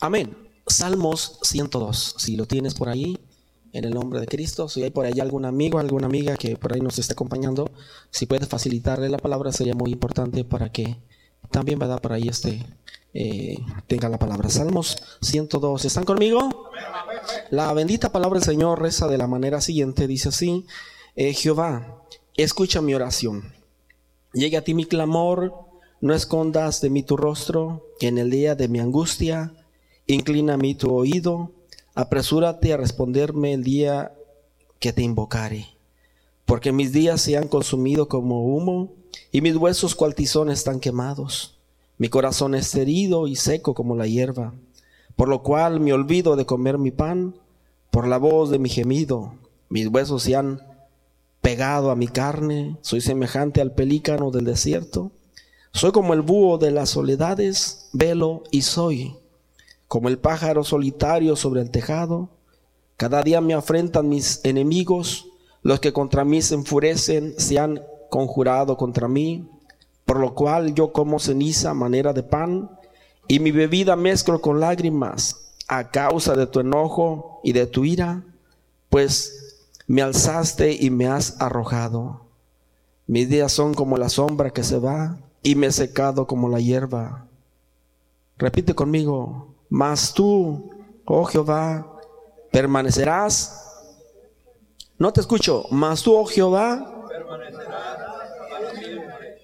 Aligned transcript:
Amén. 0.00 0.36
Salmos 0.66 1.38
102, 1.42 2.16
si 2.18 2.36
lo 2.36 2.46
tienes 2.46 2.74
por 2.74 2.88
ahí, 2.88 3.18
en 3.72 3.84
el 3.84 3.92
nombre 3.92 4.20
de 4.20 4.26
Cristo. 4.26 4.68
Si 4.68 4.82
hay 4.82 4.90
por 4.90 5.04
ahí 5.04 5.20
algún 5.20 5.44
amigo, 5.44 5.78
alguna 5.78 6.06
amiga 6.06 6.36
que 6.36 6.56
por 6.56 6.72
ahí 6.72 6.80
nos 6.80 6.98
esté 6.98 7.12
acompañando, 7.12 7.70
si 8.10 8.24
puedes 8.26 8.48
facilitarle 8.48 9.08
la 9.08 9.18
palabra 9.18 9.52
sería 9.52 9.74
muy 9.74 9.92
importante 9.92 10.44
para 10.44 10.70
que 10.70 10.96
también 11.50 11.78
dar 11.78 12.00
por 12.00 12.12
ahí 12.12 12.28
este 12.28 12.64
eh, 13.12 13.58
tenga 13.86 14.08
la 14.08 14.18
palabra. 14.18 14.48
Salmos 14.48 14.96
102. 15.20 15.84
¿Están 15.84 16.04
conmigo? 16.04 16.70
La 17.50 17.72
bendita 17.72 18.10
palabra 18.10 18.40
del 18.40 18.46
Señor 18.46 18.80
reza 18.80 19.06
de 19.06 19.18
la 19.18 19.26
manera 19.26 19.60
siguiente. 19.60 20.06
Dice 20.06 20.30
así, 20.30 20.66
eh, 21.14 21.32
Jehová, 21.32 22.02
escucha 22.36 22.80
mi 22.80 22.94
oración. 22.94 23.52
Llegue 24.32 24.56
a 24.56 24.64
ti 24.64 24.74
mi 24.74 24.84
clamor, 24.84 25.54
no 26.04 26.12
escondas 26.12 26.82
de 26.82 26.90
mí 26.90 27.02
tu 27.02 27.16
rostro, 27.16 27.88
en 27.98 28.18
el 28.18 28.30
día 28.30 28.54
de 28.54 28.68
mi 28.68 28.78
angustia, 28.78 29.54
inclina 30.06 30.52
a 30.52 30.56
mí 30.58 30.74
tu 30.74 30.94
oído 30.94 31.52
apresúrate 31.94 32.74
a 32.74 32.76
responderme 32.76 33.54
el 33.54 33.64
día 33.64 34.12
que 34.80 34.92
te 34.92 35.00
invocare, 35.00 35.66
porque 36.44 36.72
mis 36.72 36.92
días 36.92 37.22
se 37.22 37.38
han 37.38 37.48
consumido 37.48 38.06
como 38.06 38.44
humo 38.44 38.92
y 39.32 39.40
mis 39.40 39.56
huesos 39.56 39.94
cual 39.94 40.14
tizón 40.14 40.50
están 40.50 40.78
quemados. 40.78 41.56
Mi 41.96 42.10
corazón 42.10 42.54
es 42.54 42.74
herido 42.74 43.26
y 43.26 43.36
seco 43.36 43.72
como 43.72 43.96
la 43.96 44.06
hierba, 44.06 44.52
por 45.16 45.30
lo 45.30 45.42
cual 45.42 45.80
me 45.80 45.94
olvido 45.94 46.36
de 46.36 46.44
comer 46.44 46.76
mi 46.76 46.90
pan, 46.90 47.34
por 47.90 48.06
la 48.06 48.18
voz 48.18 48.50
de 48.50 48.58
mi 48.58 48.68
gemido, 48.68 49.36
mis 49.70 49.86
huesos 49.86 50.24
se 50.24 50.36
han 50.36 50.60
pegado 51.40 51.90
a 51.90 51.96
mi 51.96 52.08
carne, 52.08 52.76
soy 52.82 53.00
semejante 53.00 53.62
al 53.62 53.72
pelícano 53.72 54.30
del 54.30 54.44
desierto, 54.44 55.10
soy 55.74 55.92
como 55.92 56.14
el 56.14 56.22
búho 56.22 56.56
de 56.56 56.70
las 56.70 56.90
soledades, 56.90 57.90
velo 57.92 58.44
y 58.50 58.62
soy 58.62 59.16
como 59.88 60.08
el 60.08 60.18
pájaro 60.18 60.64
solitario 60.64 61.36
sobre 61.36 61.60
el 61.60 61.70
tejado. 61.70 62.28
Cada 62.96 63.22
día 63.22 63.40
me 63.40 63.54
afrentan 63.54 64.08
mis 64.08 64.40
enemigos, 64.44 65.26
los 65.62 65.80
que 65.80 65.92
contra 65.92 66.24
mí 66.24 66.42
se 66.42 66.54
enfurecen 66.54 67.34
se 67.38 67.58
han 67.58 67.82
conjurado 68.10 68.76
contra 68.76 69.08
mí, 69.08 69.48
por 70.04 70.18
lo 70.18 70.34
cual 70.34 70.74
yo 70.74 70.92
como 70.92 71.18
ceniza 71.18 71.74
manera 71.74 72.12
de 72.12 72.22
pan, 72.22 72.70
y 73.26 73.40
mi 73.40 73.50
bebida 73.52 73.96
mezclo 73.96 74.40
con 74.40 74.60
lágrimas, 74.60 75.54
a 75.68 75.90
causa 75.90 76.34
de 76.34 76.46
tu 76.46 76.60
enojo 76.60 77.40
y 77.42 77.52
de 77.52 77.66
tu 77.66 77.84
ira, 77.84 78.22
pues 78.90 79.60
me 79.86 80.02
alzaste 80.02 80.72
y 80.72 80.90
me 80.90 81.06
has 81.06 81.40
arrojado. 81.40 82.20
Mis 83.06 83.28
días 83.28 83.52
son 83.52 83.74
como 83.74 83.96
la 83.96 84.08
sombra 84.08 84.50
que 84.50 84.62
se 84.62 84.78
va, 84.78 85.18
y 85.44 85.54
me 85.54 85.68
he 85.68 85.72
secado 85.72 86.26
como 86.26 86.48
la 86.48 86.58
hierba. 86.58 87.28
Repite 88.38 88.74
conmigo, 88.74 89.54
mas 89.68 90.12
tú, 90.12 90.70
oh 91.04 91.24
Jehová, 91.26 91.86
permanecerás. 92.50 93.60
No 94.98 95.12
te 95.12 95.20
escucho, 95.20 95.66
mas 95.70 96.02
tú, 96.02 96.16
oh 96.16 96.24
Jehová, 96.24 96.90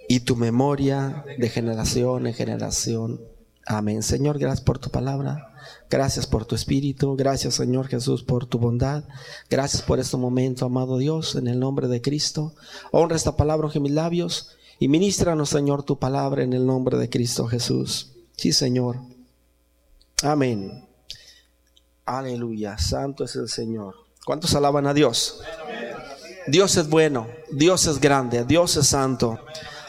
y 0.09 0.21
tu 0.21 0.34
memoria 0.34 1.25
de 1.39 1.48
generación 1.48 2.27
en 2.27 2.34
generación. 2.34 3.21
Amén. 3.67 4.03
Señor, 4.03 4.39
gracias 4.39 4.65
por 4.65 4.78
tu 4.78 4.91
palabra. 4.91 5.55
Gracias 5.91 6.27
por 6.27 6.47
tu 6.47 6.55
espíritu. 6.55 7.15
Gracias, 7.15 7.55
Señor 7.55 7.89
Jesús, 7.89 8.25
por 8.25 8.47
tu 8.47 8.59
bondad. 8.59 9.05
Gracias 9.51 9.83
por 9.83 10.01
este 10.01 10.17
momento, 10.17 10.65
amado 10.65 10.98
Dios, 10.98 11.37
en 11.37 11.47
el 11.47 11.61
nombre 11.61 11.89
de 11.89 12.01
Cristo. 12.01 12.55
Honra 12.91 13.17
esta 13.17 13.37
palabra 13.37 13.69
en 13.73 13.83
mis 13.83 13.93
labios 13.93 14.56
y 14.81 14.89
ministranos, 14.89 15.50
Señor, 15.50 15.83
tu 15.83 15.98
palabra 15.98 16.42
en 16.42 16.55
el 16.55 16.64
nombre 16.64 16.97
de 16.97 17.11
Cristo 17.11 17.47
Jesús. 17.47 18.12
Sí, 18.34 18.50
Señor. 18.50 18.97
Amén. 20.22 20.89
Aleluya. 22.06 22.78
Santo 22.78 23.25
es 23.25 23.37
el 23.37 23.50
Señor. 23.50 23.95
¿Cuántos 24.25 24.55
alaban 24.55 24.87
a 24.87 24.95
Dios? 24.95 25.42
Dios 26.47 26.78
es 26.78 26.89
bueno, 26.89 27.28
Dios 27.53 27.87
es 27.87 28.00
grande, 28.00 28.44
Dios 28.47 28.75
es 28.78 28.87
santo. 28.87 29.38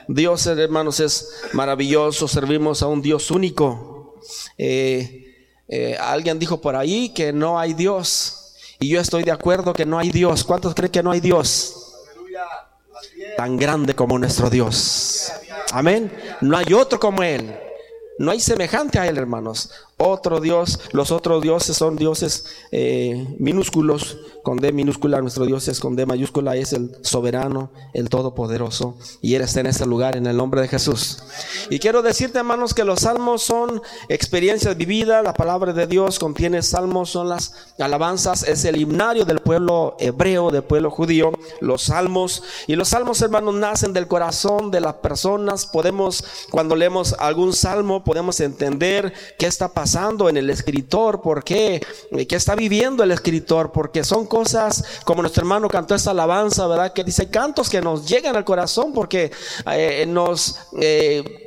Dios, 0.09 0.45
hermanos, 0.45 0.99
es 0.99 1.29
maravilloso. 1.53 2.27
Servimos 2.27 2.83
a 2.83 2.87
un 2.87 3.01
Dios 3.01 3.31
único. 3.31 4.19
Eh, 4.57 5.47
eh, 5.69 5.95
alguien 5.97 6.37
dijo 6.37 6.59
por 6.59 6.75
ahí 6.75 7.13
que 7.13 7.31
no 7.31 7.57
hay 7.57 7.73
Dios. 7.73 8.55
Y 8.77 8.89
yo 8.89 8.99
estoy 8.99 9.23
de 9.23 9.31
acuerdo 9.31 9.71
que 9.71 9.85
no 9.85 9.97
hay 9.97 10.11
Dios. 10.11 10.43
¿Cuántos 10.43 10.75
creen 10.75 10.91
que 10.91 11.01
no 11.01 11.11
hay 11.11 11.21
Dios? 11.21 11.80
Tan 13.37 13.57
grande 13.57 13.95
como 13.95 14.17
nuestro 14.19 14.49
Dios. 14.49 15.31
Amén. 15.71 16.11
No 16.41 16.57
hay 16.57 16.73
otro 16.73 16.99
como 16.99 17.23
Él. 17.23 17.55
No 18.19 18.31
hay 18.31 18.39
semejante 18.39 18.99
a 18.99 19.07
Él, 19.07 19.17
hermanos 19.17 19.71
otro 20.01 20.39
Dios, 20.39 20.79
los 20.91 21.11
otros 21.11 21.41
dioses 21.41 21.77
son 21.77 21.95
dioses 21.95 22.45
eh, 22.71 23.27
minúsculos, 23.37 24.17
con 24.43 24.57
D 24.57 24.71
minúscula, 24.71 25.21
nuestro 25.21 25.45
Dios 25.45 25.67
es 25.67 25.79
con 25.79 25.95
D 25.95 26.07
mayúscula, 26.07 26.55
es 26.55 26.73
el 26.73 26.95
soberano, 27.01 27.71
el 27.93 28.09
todopoderoso, 28.09 28.97
y 29.21 29.35
Él 29.35 29.43
está 29.43 29.59
en 29.59 29.67
este 29.67 29.85
lugar 29.85 30.15
en 30.15 30.25
el 30.25 30.35
nombre 30.35 30.61
de 30.61 30.67
Jesús. 30.67 31.23
Y 31.69 31.77
quiero 31.77 32.01
decirte, 32.01 32.39
hermanos, 32.39 32.73
que 32.73 32.83
los 32.83 33.01
salmos 33.01 33.43
son 33.43 33.81
experiencias 34.09 34.75
vividas, 34.75 35.23
la 35.23 35.33
palabra 35.33 35.73
de 35.73 35.85
Dios 35.85 36.17
contiene 36.17 36.63
salmos, 36.63 37.11
son 37.11 37.29
las 37.29 37.53
alabanzas, 37.77 38.43
es 38.43 38.65
el 38.65 38.77
himnario 38.77 39.25
del 39.25 39.39
pueblo 39.39 39.95
hebreo, 39.99 40.49
del 40.49 40.63
pueblo 40.63 40.89
judío, 40.89 41.31
los 41.59 41.83
salmos, 41.83 42.41
y 42.65 42.75
los 42.75 42.89
salmos, 42.89 43.21
hermanos, 43.21 43.53
nacen 43.53 43.93
del 43.93 44.07
corazón 44.07 44.71
de 44.71 44.81
las 44.81 44.95
personas, 44.95 45.67
podemos, 45.67 46.23
cuando 46.49 46.75
leemos 46.75 47.13
algún 47.19 47.53
salmo, 47.53 48.03
podemos 48.03 48.39
entender 48.39 49.13
qué 49.37 49.45
está 49.45 49.71
pasando 49.71 49.90
en 50.29 50.37
el 50.37 50.49
escritor, 50.49 51.21
por 51.21 51.43
qué, 51.43 51.81
eh, 52.11 52.25
qué 52.27 52.35
está 52.35 52.55
viviendo 52.55 53.03
el 53.03 53.11
escritor, 53.11 53.71
porque 53.71 54.03
son 54.03 54.25
cosas 54.25 54.83
como 55.03 55.21
nuestro 55.21 55.41
hermano 55.41 55.67
cantó 55.67 55.95
esta 55.95 56.11
alabanza, 56.11 56.65
¿verdad? 56.67 56.93
Que 56.93 57.03
dice 57.03 57.29
cantos 57.29 57.69
que 57.69 57.81
nos 57.81 58.07
llegan 58.07 58.35
al 58.35 58.45
corazón 58.45 58.93
porque 58.93 59.31
eh, 59.71 60.05
nos... 60.07 60.59
Eh, 60.79 61.40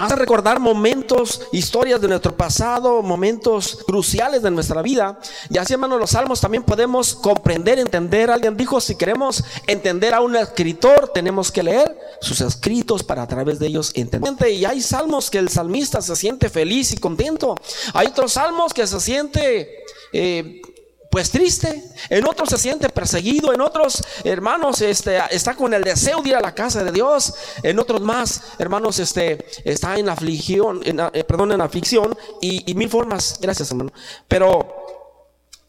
hace 0.00 0.16
recordar 0.16 0.58
momentos, 0.60 1.42
historias 1.52 2.00
de 2.00 2.08
nuestro 2.08 2.34
pasado, 2.34 3.02
momentos 3.02 3.80
cruciales 3.86 4.42
de 4.42 4.50
nuestra 4.50 4.80
vida. 4.80 5.20
Y 5.50 5.58
así, 5.58 5.74
hermanos, 5.74 6.00
los 6.00 6.10
salmos 6.10 6.40
también 6.40 6.62
podemos 6.62 7.14
comprender, 7.14 7.78
entender. 7.78 8.30
Alguien 8.30 8.56
dijo, 8.56 8.80
si 8.80 8.94
queremos 8.94 9.44
entender 9.66 10.14
a 10.14 10.22
un 10.22 10.36
escritor, 10.36 11.10
tenemos 11.12 11.52
que 11.52 11.62
leer 11.62 11.98
sus 12.22 12.40
escritos 12.40 13.02
para 13.04 13.22
a 13.22 13.28
través 13.28 13.58
de 13.58 13.66
ellos 13.66 13.92
entender. 13.94 14.48
Y 14.48 14.64
hay 14.64 14.80
salmos 14.80 15.28
que 15.28 15.36
el 15.36 15.50
salmista 15.50 16.00
se 16.00 16.16
siente 16.16 16.48
feliz 16.48 16.92
y 16.92 16.96
contento. 16.96 17.54
Hay 17.92 18.06
otros 18.06 18.32
salmos 18.32 18.72
que 18.72 18.86
se 18.86 19.00
siente... 19.00 19.84
Eh, 20.12 20.62
pues 21.10 21.32
triste, 21.32 21.90
en 22.08 22.24
otros 22.24 22.48
se 22.50 22.56
siente 22.56 22.88
perseguido, 22.88 23.52
en 23.52 23.60
otros 23.60 24.02
hermanos 24.22 24.80
este, 24.80 25.20
está 25.32 25.56
con 25.56 25.74
el 25.74 25.82
deseo 25.82 26.22
de 26.22 26.28
ir 26.28 26.36
a 26.36 26.40
la 26.40 26.54
casa 26.54 26.84
de 26.84 26.92
Dios, 26.92 27.34
en 27.64 27.80
otros 27.80 28.00
más 28.00 28.42
hermanos 28.58 29.00
este, 29.00 29.44
está 29.64 29.98
en 29.98 30.08
aflicción, 30.08 30.80
en, 30.84 31.00
eh, 31.12 31.24
perdón, 31.24 31.50
en 31.50 31.60
aflicción 31.60 32.16
y, 32.40 32.72
mil 32.74 32.88
formas, 32.88 33.38
gracias 33.42 33.72
hermano, 33.72 33.92
pero 34.28 34.86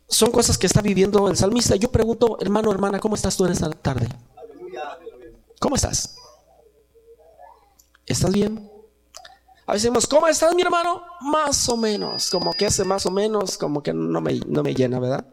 son 0.07 0.29
cosas 0.29 0.59
que 0.59 0.67
está 0.67 0.81
viviendo 0.81 1.27
el 1.27 1.37
salmista. 1.37 1.75
Yo 1.75 1.89
pregunto, 1.89 2.37
hermano, 2.41 2.71
hermana, 2.71 2.99
¿cómo 2.99 3.15
estás 3.15 3.35
tú 3.35 3.45
en 3.45 3.53
esta 3.53 3.69
tarde? 3.71 4.09
¿Cómo 5.59 5.75
estás? 5.75 6.15
¿Estás 8.05 8.31
bien? 8.31 8.69
A 9.65 9.73
veces 9.73 9.83
decimos, 9.83 10.05
¿cómo 10.05 10.27
estás 10.27 10.53
mi 10.53 10.63
hermano? 10.63 11.01
Más 11.21 11.69
o 11.69 11.77
menos, 11.77 12.29
como 12.29 12.51
que 12.51 12.65
hace 12.65 12.83
más 12.83 13.05
o 13.05 13.11
menos, 13.11 13.57
como 13.57 13.81
que 13.81 13.93
no 13.93 14.19
me, 14.19 14.33
no 14.45 14.63
me 14.63 14.73
llena, 14.73 14.99
¿verdad? 14.99 15.25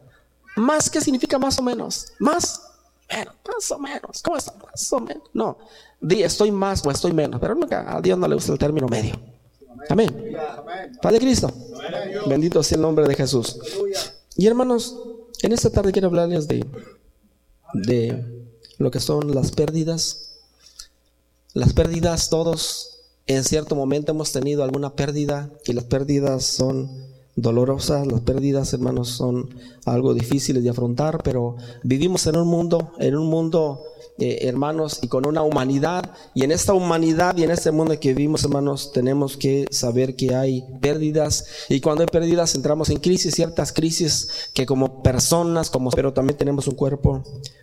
Más, 0.59 0.91
¿qué 0.91 1.01
significa 1.01 1.39
más 1.39 1.59
o 1.59 1.63
menos? 1.63 2.13
Más, 2.19 2.61
más 3.09 3.71
o 3.71 3.79
menos. 3.79 4.23
¿Cómo 4.23 4.37
estás? 4.37 4.55
Más 4.57 4.93
o 4.93 5.01
menos. 5.01 5.23
No, 5.33 5.59
di 6.01 6.23
estoy 6.23 6.51
más 6.51 6.85
o 6.85 6.91
estoy 6.91 7.13
menos, 7.13 7.41
pero 7.41 7.55
nunca, 7.55 7.97
a 7.97 8.01
Dios 8.01 8.19
no 8.19 8.29
le 8.29 8.35
gusta 8.35 8.53
el 8.53 8.59
término 8.59 8.89
medio. 8.89 9.15
Amén. 9.89 10.37
Padre 11.01 11.21
Cristo. 11.21 11.53
Bendito 12.27 12.63
sea 12.63 12.77
el 12.77 12.83
nombre 12.83 13.07
de 13.07 13.15
Jesús. 13.15 13.59
Y 14.37 14.47
hermanos, 14.47 14.97
en 15.43 15.53
esta 15.53 15.71
tarde 15.71 15.93
quiero 15.93 16.09
hablarles 16.09 16.47
de, 16.49 16.67
de 17.73 18.49
lo 18.79 18.91
que 18.91 19.01
son 19.01 19.35
las 19.35 19.53
pérdidas. 19.53 20.39
Las 21.55 21.73
pérdidas 21.73 22.29
todos 22.29 22.99
en 23.27 23.45
cierto 23.45 23.75
momento 23.75 24.13
hemos 24.13 24.33
tenido 24.33 24.65
alguna 24.65 24.95
pérdida 24.95 25.51
y 25.67 25.75
las 25.75 25.85
pérdidas 25.85 26.45
son 26.45 26.89
dolorosas, 27.41 28.07
las 28.07 28.21
pérdidas, 28.21 28.73
hermanos, 28.73 29.09
son 29.11 29.49
algo 29.85 30.13
difíciles 30.13 30.63
de 30.63 30.71
afrontar, 30.71 31.23
pero 31.23 31.57
vivimos 31.85 32.27
en 32.27 32.37
un 32.37 32.49
mundo, 32.49 32.93
en 32.99 33.17
un 33.17 33.29
mundo, 33.29 33.85
eh, 34.19 34.41
hermanos, 34.43 34.99
y 35.03 35.09
con 35.09 35.25
una 35.25 35.43
humanidad, 35.43 36.13
y 36.35 36.43
en 36.43 36.51
esta 36.51 36.75
humanidad 36.75 37.37
y 37.37 37.45
en 37.45 37.53
este 37.53 37.71
mundo 37.71 37.99
que 38.01 38.13
vivimos, 38.13 38.43
hermanos, 38.43 38.93
tenemos 38.93 39.37
que 39.37 39.67
saber 39.71 40.17
que 40.17 40.35
hay 40.35 40.65
pérdidas, 40.81 41.47
y 41.69 41.81
cuando 41.81 42.03
hay 42.03 42.09
pérdidas 42.09 42.55
entramos 42.57 42.91
en 42.91 42.99
crisis, 42.99 43.35
ciertas 43.35 43.73
crisis 43.73 44.51
que 44.53 44.67
como 44.67 45.03
personas, 45.03 45.71
como, 45.71 45.91
pero 45.91 46.13
también 46.13 46.37
tenemos 46.37 46.67
un 46.67 46.75
cuerpo, 46.75 47.23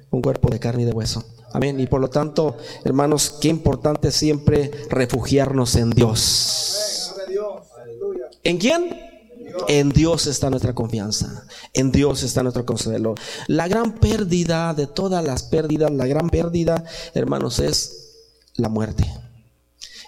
un 0.09 0.21
cuerpo 0.21 0.49
de 0.49 0.59
carne 0.59 0.83
y 0.83 0.85
de 0.85 0.93
hueso. 0.93 1.23
Amén. 1.51 1.79
Y 1.79 1.87
por 1.87 2.01
lo 2.01 2.09
tanto, 2.09 2.57
hermanos, 2.83 3.35
qué 3.41 3.47
importante 3.47 4.11
siempre 4.11 4.71
refugiarnos 4.89 5.75
en 5.75 5.89
Dios. 5.89 7.13
¿En 8.43 8.57
quién? 8.57 9.14
En 9.67 9.89
Dios 9.89 10.27
está 10.27 10.49
nuestra 10.49 10.73
confianza. 10.73 11.45
En 11.73 11.91
Dios 11.91 12.23
está 12.23 12.43
nuestro 12.43 12.65
consuelo. 12.65 13.15
La 13.47 13.67
gran 13.67 13.93
pérdida 13.93 14.73
de 14.73 14.87
todas 14.87 15.23
las 15.23 15.43
pérdidas, 15.43 15.91
la 15.91 16.07
gran 16.07 16.29
pérdida, 16.29 16.83
hermanos, 17.13 17.59
es 17.59 18.01
la 18.55 18.69
muerte 18.69 19.05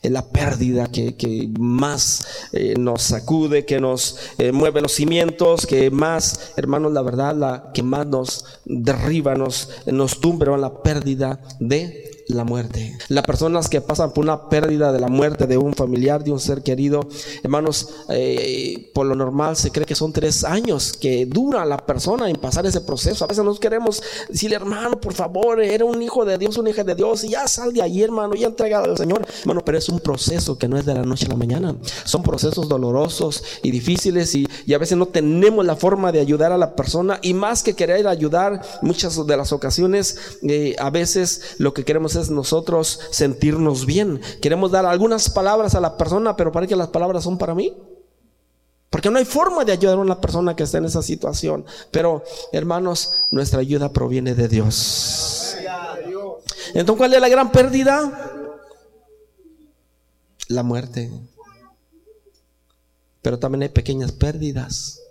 es 0.02 0.12
la 0.12 0.30
pérdida 0.30 0.88
que, 0.92 1.50
más 1.60 2.50
eh, 2.52 2.76
nos 2.78 3.02
sacude, 3.04 3.66
que 3.66 3.80
nos 3.80 4.18
eh, 4.38 4.52
mueve 4.52 4.82
los 4.82 4.94
cimientos, 4.94 5.66
que 5.66 5.90
más, 5.92 6.54
hermanos, 6.56 6.94
la 6.94 7.02
verdad, 7.02 7.36
la 7.36 7.72
que 7.74 7.84
más 7.84 8.06
nos 8.08 8.46
derriba, 8.66 9.36
nos, 9.36 9.70
nos 9.88 10.20
tumbra 10.22 10.58
la 10.58 10.82
pérdida 10.82 11.40
de 11.60 12.17
la 12.28 12.44
muerte. 12.44 12.98
Las 13.10 13.26
personas 13.26 13.70
que 13.70 13.82
pasan 13.82 14.12
por 14.12 14.24
una 14.24 14.50
pérdida 14.50 14.92
de 14.92 15.00
la 15.00 15.08
muerte 15.08 15.48
de 15.48 15.58
un 15.58 15.74
familiar, 15.74 16.24
de 16.24 16.32
un 16.32 16.40
ser 16.40 16.62
querido, 16.62 17.08
hermanos, 17.44 17.90
eh, 18.10 18.92
por 18.94 19.06
lo 19.06 19.16
normal 19.16 19.56
se 19.56 19.72
cree 19.72 19.86
que 19.86 19.96
son 19.96 20.12
tres 20.12 20.44
años 20.44 20.94
que 20.94 21.26
dura 21.26 21.66
la 21.66 21.78
persona 21.78 22.30
en 22.30 22.36
pasar 22.36 22.66
ese 22.66 22.82
proceso. 22.82 23.24
A 23.24 23.28
veces 23.28 23.44
nos 23.44 23.60
queremos 23.60 24.02
decirle, 24.30 24.56
hermano, 24.56 25.00
por 25.00 25.14
favor, 25.14 25.62
era 25.62 25.86
un 25.86 26.02
hijo 26.02 26.26
de 26.26 26.38
Dios, 26.38 26.58
un 26.58 26.68
hijo 26.68 26.84
de 26.84 26.96
Dios, 26.96 27.24
y 27.24 27.30
ya 27.30 27.48
sal 27.48 27.74
de 27.74 27.82
ahí, 27.82 28.04
hermano, 28.04 28.36
ya 28.36 28.48
entregado 28.48 28.86
al 28.86 28.98
Señor. 28.98 29.26
Hermano, 29.42 29.64
pero 29.64 29.78
es 29.78 29.90
un 29.90 30.00
proceso 30.00 30.58
que 30.58 30.68
no 30.68 30.78
es 30.78 30.86
de 30.86 30.94
la 30.94 31.04
noche 31.04 31.26
a 31.26 31.30
la 31.30 31.36
mañana. 31.36 31.76
Son 32.04 32.24
procesos 32.24 32.68
dolorosos 32.68 33.44
y 33.64 33.72
difíciles 33.72 34.36
y, 34.36 34.48
a 34.74 34.78
veces 34.78 34.98
no 34.98 35.08
tenemos 35.08 35.66
la 35.66 35.76
forma 35.76 36.12
de 36.12 36.20
ayudar 36.20 36.52
a 36.52 36.58
la 36.58 36.76
persona 36.76 37.20
y 37.24 37.34
más 37.34 37.64
que 37.64 37.74
querer 37.74 38.08
ayudar, 38.08 38.62
muchas 38.82 39.26
de 39.26 39.38
las 39.38 39.52
ocasiones, 39.52 40.18
eh, 40.44 40.76
a 40.78 40.92
veces 40.92 41.56
lo 41.58 41.74
que 41.74 41.84
queremos 41.84 42.16
es 42.16 42.17
nosotros 42.30 43.00
sentirnos 43.12 43.86
bien. 43.86 44.22
Queremos 44.42 44.72
dar 44.72 44.86
algunas 44.86 45.30
palabras 45.30 45.76
a 45.76 45.80
la 45.80 45.98
persona, 45.98 46.36
pero 46.36 46.52
parece 46.52 46.70
que 46.70 46.76
las 46.76 46.90
palabras 46.90 47.24
son 47.24 47.38
para 47.38 47.56
mí. 47.56 47.74
Porque 48.90 49.10
no 49.10 49.18
hay 49.18 49.26
forma 49.26 49.66
de 49.66 49.74
ayudar 49.74 49.98
a 49.98 50.02
una 50.02 50.22
persona 50.22 50.56
que 50.56 50.64
está 50.64 50.78
en 50.78 50.86
esa 50.86 51.02
situación. 51.02 51.66
Pero, 51.92 52.24
hermanos, 52.52 53.28
nuestra 53.32 53.60
ayuda 53.60 53.92
proviene 53.92 54.34
de 54.34 54.48
Dios. 54.48 55.56
Entonces, 56.74 56.98
¿cuál 56.98 57.14
es 57.14 57.22
la 57.22 57.30
gran 57.30 57.52
pérdida? 57.52 58.34
La 60.48 60.64
muerte. 60.64 61.12
Pero 63.22 63.40
también 63.40 63.64
hay 63.64 63.70
pequeñas 63.70 64.14
pérdidas. 64.14 65.02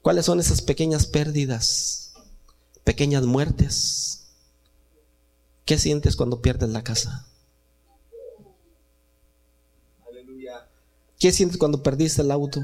¿Cuáles 0.00 0.24
son 0.24 0.40
esas 0.40 0.62
pequeñas 0.62 1.06
pérdidas? 1.06 2.14
Pequeñas 2.82 3.24
muertes. 3.24 4.11
¿Qué 5.72 5.78
sientes 5.78 6.16
cuando 6.16 6.42
pierdes 6.42 6.68
la 6.68 6.84
casa? 6.84 7.24
¿Qué 11.18 11.32
sientes 11.32 11.56
cuando 11.56 11.82
perdiste 11.82 12.20
el 12.20 12.30
auto? 12.30 12.60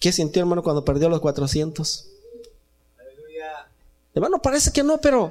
¿Qué 0.00 0.10
sintió 0.10 0.40
hermano 0.40 0.64
cuando 0.64 0.84
perdió 0.84 1.08
los 1.08 1.20
400? 1.20 2.08
Hermano, 4.12 4.42
parece 4.42 4.72
que 4.72 4.82
no, 4.82 5.00
pero 5.00 5.30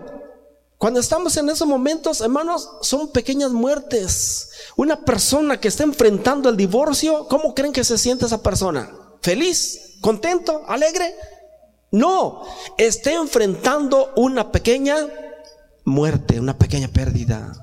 cuando 0.78 1.02
estamos 1.02 1.36
en 1.36 1.50
esos 1.50 1.68
momentos, 1.68 2.22
hermanos, 2.22 2.70
son 2.82 3.12
pequeñas 3.12 3.52
muertes. 3.52 4.52
Una 4.78 5.04
persona 5.04 5.60
que 5.60 5.68
está 5.68 5.84
enfrentando 5.84 6.48
el 6.48 6.56
divorcio, 6.56 7.28
¿cómo 7.28 7.54
creen 7.54 7.74
que 7.74 7.84
se 7.84 7.98
siente 7.98 8.26
esa 8.26 8.42
persona? 8.42 8.90
¿Feliz? 9.22 9.98
¿Contento? 10.00 10.64
¿Alegre? 10.66 11.14
No, 11.92 12.44
está 12.78 13.14
enfrentando 13.14 14.12
una 14.16 14.52
pequeña 14.52 14.96
muerte, 15.86 16.40
una 16.40 16.58
pequeña 16.58 16.90
pérdida 16.90 17.54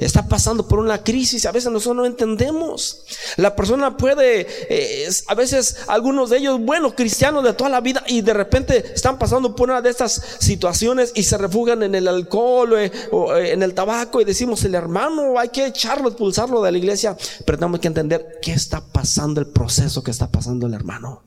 está 0.00 0.28
pasando 0.28 0.66
por 0.68 0.78
una 0.78 1.02
crisis, 1.02 1.46
a 1.46 1.52
veces 1.52 1.70
nosotros 1.70 1.96
no 1.96 2.06
entendemos. 2.06 3.04
La 3.36 3.54
persona 3.56 3.96
puede, 3.96 4.46
eh, 4.68 5.08
a 5.26 5.34
veces 5.34 5.76
algunos 5.88 6.30
de 6.30 6.38
ellos, 6.38 6.60
buenos 6.60 6.94
cristianos 6.94 7.44
de 7.44 7.52
toda 7.54 7.70
la 7.70 7.80
vida, 7.80 8.02
y 8.06 8.20
de 8.20 8.34
repente 8.34 8.92
están 8.94 9.18
pasando 9.18 9.54
por 9.54 9.70
una 9.70 9.80
de 9.80 9.90
estas 9.90 10.20
situaciones 10.38 11.12
y 11.14 11.22
se 11.22 11.38
refugian 11.38 11.82
en 11.82 11.94
el 11.94 12.08
alcohol 12.08 12.78
eh, 12.78 12.92
o 13.10 13.34
eh, 13.34 13.52
en 13.52 13.62
el 13.62 13.74
tabaco 13.74 14.20
y 14.20 14.24
decimos, 14.24 14.64
el 14.64 14.74
hermano, 14.74 15.38
hay 15.38 15.48
que 15.48 15.66
echarlo, 15.66 16.08
expulsarlo 16.08 16.62
de 16.62 16.72
la 16.72 16.78
iglesia, 16.78 17.16
pero 17.44 17.58
tenemos 17.58 17.80
que 17.80 17.88
entender 17.88 18.38
qué 18.42 18.52
está 18.52 18.84
pasando, 18.84 19.40
el 19.40 19.48
proceso 19.48 20.02
que 20.02 20.10
está 20.10 20.30
pasando 20.30 20.66
el 20.66 20.74
hermano. 20.74 21.22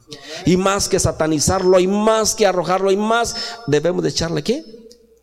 Y 0.45 0.57
más 0.57 0.89
que 0.89 0.99
satanizarlo, 0.99 1.79
y 1.79 1.87
más 1.87 2.35
que 2.35 2.45
arrojarlo, 2.45 2.91
y 2.91 2.97
más 2.97 3.35
debemos 3.67 4.03
de 4.03 4.09
echarle 4.09 4.43
qué? 4.43 4.63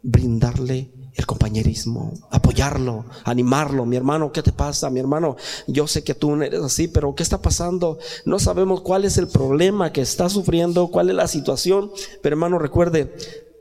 Brindarle 0.03 0.96
el 1.17 1.25
compañerismo, 1.25 2.13
apoyarlo, 2.31 3.07
animarlo. 3.25 3.87
Mi 3.87 3.97
hermano, 3.97 4.33
¿qué 4.33 4.43
te 4.43 4.53
pasa? 4.53 4.91
Mi 4.91 5.01
hermano, 5.01 5.37
yo 5.67 5.87
sé 5.87 6.05
que 6.05 6.15
tú 6.15 6.37
no 6.37 6.45
eres 6.45 6.63
así, 6.63 6.89
pero 6.89 7.15
¿qué 7.15 7.23
está 7.23 7.41
pasando? 7.41 7.99
No 8.27 8.39
sabemos 8.39 8.83
cuál 8.83 9.07
es 9.07 9.17
el 9.17 9.27
problema 9.27 9.93
que 9.93 10.03
está 10.03 10.29
sufriendo, 10.29 10.89
cuál 10.89 11.09
es 11.09 11.17
la 11.17 11.27
situación, 11.27 11.91
pero 12.23 12.35
hermano, 12.35 12.59
recuerde, 12.59 13.17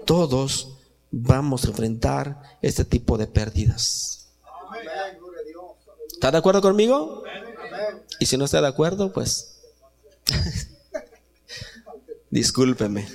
todos 0.06 0.74
vamos 1.12 1.64
a 1.64 1.68
enfrentar 1.70 2.42
este 2.62 2.84
tipo 2.84 3.18
de 3.18 3.28
pérdidas. 3.28 4.28
¿Está 6.12 6.32
de 6.32 6.38
acuerdo 6.38 6.62
conmigo? 6.62 7.24
Y 8.20 8.26
si 8.26 8.38
no 8.38 8.46
está 8.46 8.60
de 8.60 8.68
acuerdo, 8.68 9.14
pues 9.14 9.62
discúlpeme. 12.30 13.08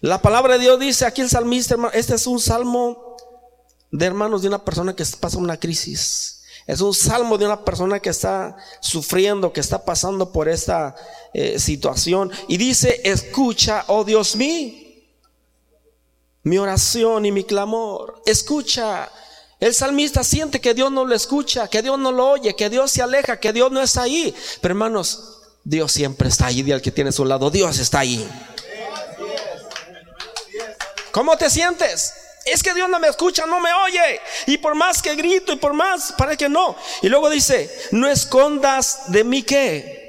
La 0.00 0.22
palabra 0.22 0.54
de 0.54 0.60
Dios 0.60 0.78
dice 0.78 1.06
aquí 1.06 1.22
el 1.22 1.28
salmista, 1.28 1.76
este 1.92 2.14
es 2.14 2.26
un 2.26 2.38
salmo 2.38 3.11
de 3.92 4.06
hermanos 4.06 4.42
de 4.42 4.48
una 4.48 4.64
persona 4.64 4.96
que 4.96 5.04
pasa 5.20 5.38
una 5.38 5.58
crisis. 5.58 6.40
Es 6.66 6.80
un 6.80 6.94
salmo 6.94 7.36
de 7.38 7.44
una 7.44 7.64
persona 7.64 8.00
que 8.00 8.08
está 8.08 8.56
sufriendo, 8.80 9.52
que 9.52 9.60
está 9.60 9.84
pasando 9.84 10.32
por 10.32 10.48
esta 10.48 10.96
eh, 11.34 11.58
situación. 11.58 12.30
Y 12.48 12.56
dice, 12.56 13.00
escucha, 13.04 13.84
oh 13.88 14.04
Dios 14.04 14.34
mío, 14.34 14.72
mi 16.44 16.58
oración 16.58 17.26
y 17.26 17.32
mi 17.32 17.44
clamor. 17.44 18.22
Escucha. 18.26 19.10
El 19.60 19.74
salmista 19.74 20.24
siente 20.24 20.60
que 20.60 20.74
Dios 20.74 20.90
no 20.90 21.04
lo 21.04 21.14
escucha, 21.14 21.68
que 21.68 21.82
Dios 21.82 21.96
no 21.98 22.10
lo 22.10 22.30
oye, 22.30 22.56
que 22.56 22.68
Dios 22.68 22.90
se 22.90 23.02
aleja, 23.02 23.38
que 23.38 23.52
Dios 23.52 23.70
no 23.70 23.80
está 23.80 24.02
ahí. 24.02 24.34
Pero 24.60 24.72
hermanos, 24.72 25.38
Dios 25.62 25.92
siempre 25.92 26.28
está 26.28 26.46
ahí. 26.46 26.72
Al 26.72 26.82
que 26.82 26.90
tiene 26.90 27.10
a 27.10 27.12
su 27.12 27.24
lado, 27.24 27.50
Dios 27.50 27.78
está 27.78 28.00
ahí. 28.00 28.28
¿Cómo 31.12 31.36
te 31.36 31.50
sientes? 31.50 32.14
Es 32.44 32.62
que 32.62 32.74
Dios 32.74 32.88
no 32.88 32.98
me 32.98 33.08
escucha, 33.08 33.46
no 33.46 33.60
me 33.60 33.72
oye. 33.72 34.20
Y 34.46 34.58
por 34.58 34.74
más 34.74 35.00
que 35.00 35.14
grito 35.14 35.52
y 35.52 35.56
por 35.56 35.72
más, 35.72 36.12
parece 36.16 36.38
que 36.38 36.48
no. 36.48 36.76
Y 37.02 37.08
luego 37.08 37.30
dice, 37.30 37.70
no 37.92 38.08
escondas 38.08 39.02
de 39.08 39.24
mí 39.24 39.42
que 39.42 40.02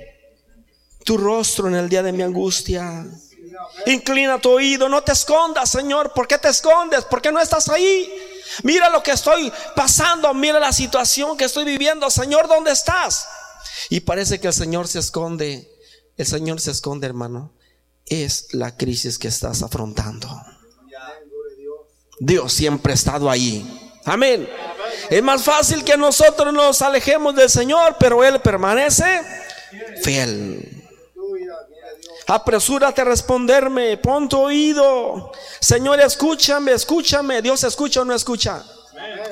tu 1.04 1.18
rostro 1.18 1.68
en 1.68 1.76
el 1.76 1.90
día 1.90 2.02
de 2.02 2.12
mi 2.12 2.24
angustia. 2.24 3.06
Inclina 3.86 4.40
tu 4.40 4.52
oído, 4.52 4.90
no 4.90 5.04
te 5.04 5.12
escondas, 5.12 5.70
Señor. 5.70 6.14
¿Por 6.14 6.28
qué 6.28 6.38
te 6.38 6.50
escondes? 6.50 7.06
¿Por 7.06 7.22
qué 7.22 7.32
no 7.32 7.40
estás 7.40 7.70
ahí? 7.70 8.12
Mira 8.64 8.90
lo 8.90 9.02
que 9.02 9.12
estoy 9.12 9.52
pasando, 9.76 10.34
mira 10.34 10.60
la 10.60 10.72
situación 10.72 11.38
que 11.38 11.46
estoy 11.46 11.66
viviendo. 11.66 12.10
Señor, 12.10 12.48
¿dónde 12.48 12.72
estás? 12.72 13.28
Y 13.90 14.02
parece 14.02 14.40
que 14.40 14.48
el 14.48 14.54
Señor 14.54 14.88
se 14.88 15.00
esconde. 15.00 15.70
El 16.18 16.26
Señor 16.26 16.62
se 16.62 16.72
esconde, 16.72 17.08
hermano. 17.08 17.54
Es 18.06 18.54
la 18.54 18.76
crisis 18.76 19.18
que 19.18 19.28
estás 19.28 19.64
afrontando. 19.64 20.30
Dios 22.20 22.54
siempre 22.54 22.94
ha 22.94 22.96
estado 22.96 23.30
ahí. 23.30 23.92
Amén. 24.06 24.50
Es 25.10 25.24
más 25.24 25.44
fácil 25.44 25.84
que 25.84 25.98
nosotros 25.98 26.54
nos 26.54 26.82
alejemos 26.82 27.36
del 27.36 27.50
Señor, 27.50 27.96
pero 28.00 28.24
Él 28.24 28.40
permanece 28.42 29.22
fiel. 30.04 30.84
Apresúrate 32.28 33.02
a 33.02 33.06
responderme, 33.06 33.98
pon 33.98 34.30
tu 34.30 34.40
oído. 34.40 35.32
Señor, 35.60 36.00
escúchame, 36.00 36.72
escúchame. 36.72 37.42
Dios 37.42 37.64
escucha 37.64 38.02
o 38.02 38.06
no 38.06 38.14
escucha. 38.14 38.64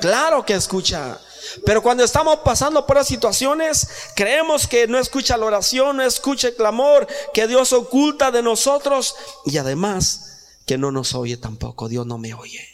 Claro 0.00 0.44
que 0.44 0.54
escucha. 0.54 1.18
Pero 1.64 1.82
cuando 1.82 2.04
estamos 2.04 2.38
pasando 2.44 2.86
por 2.86 2.96
las 2.96 3.06
situaciones, 3.06 3.88
creemos 4.14 4.66
que 4.66 4.86
no 4.86 4.98
escucha 4.98 5.36
la 5.36 5.46
oración, 5.46 5.98
no 5.98 6.02
escucha 6.02 6.48
el 6.48 6.54
clamor, 6.54 7.06
que 7.32 7.46
Dios 7.46 7.72
oculta 7.72 8.30
de 8.30 8.42
nosotros 8.42 9.14
y 9.44 9.56
además 9.58 10.58
que 10.66 10.78
no 10.78 10.92
nos 10.92 11.14
oye 11.14 11.36
tampoco. 11.36 11.88
Dios 11.88 12.06
no 12.06 12.18
me 12.18 12.34
oye 12.34 12.71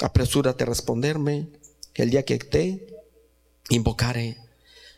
apresúrate 0.00 0.64
a 0.64 0.66
responderme, 0.66 1.48
el 1.94 2.10
día 2.10 2.24
que 2.24 2.38
te 2.38 2.86
invocaré. 3.68 4.38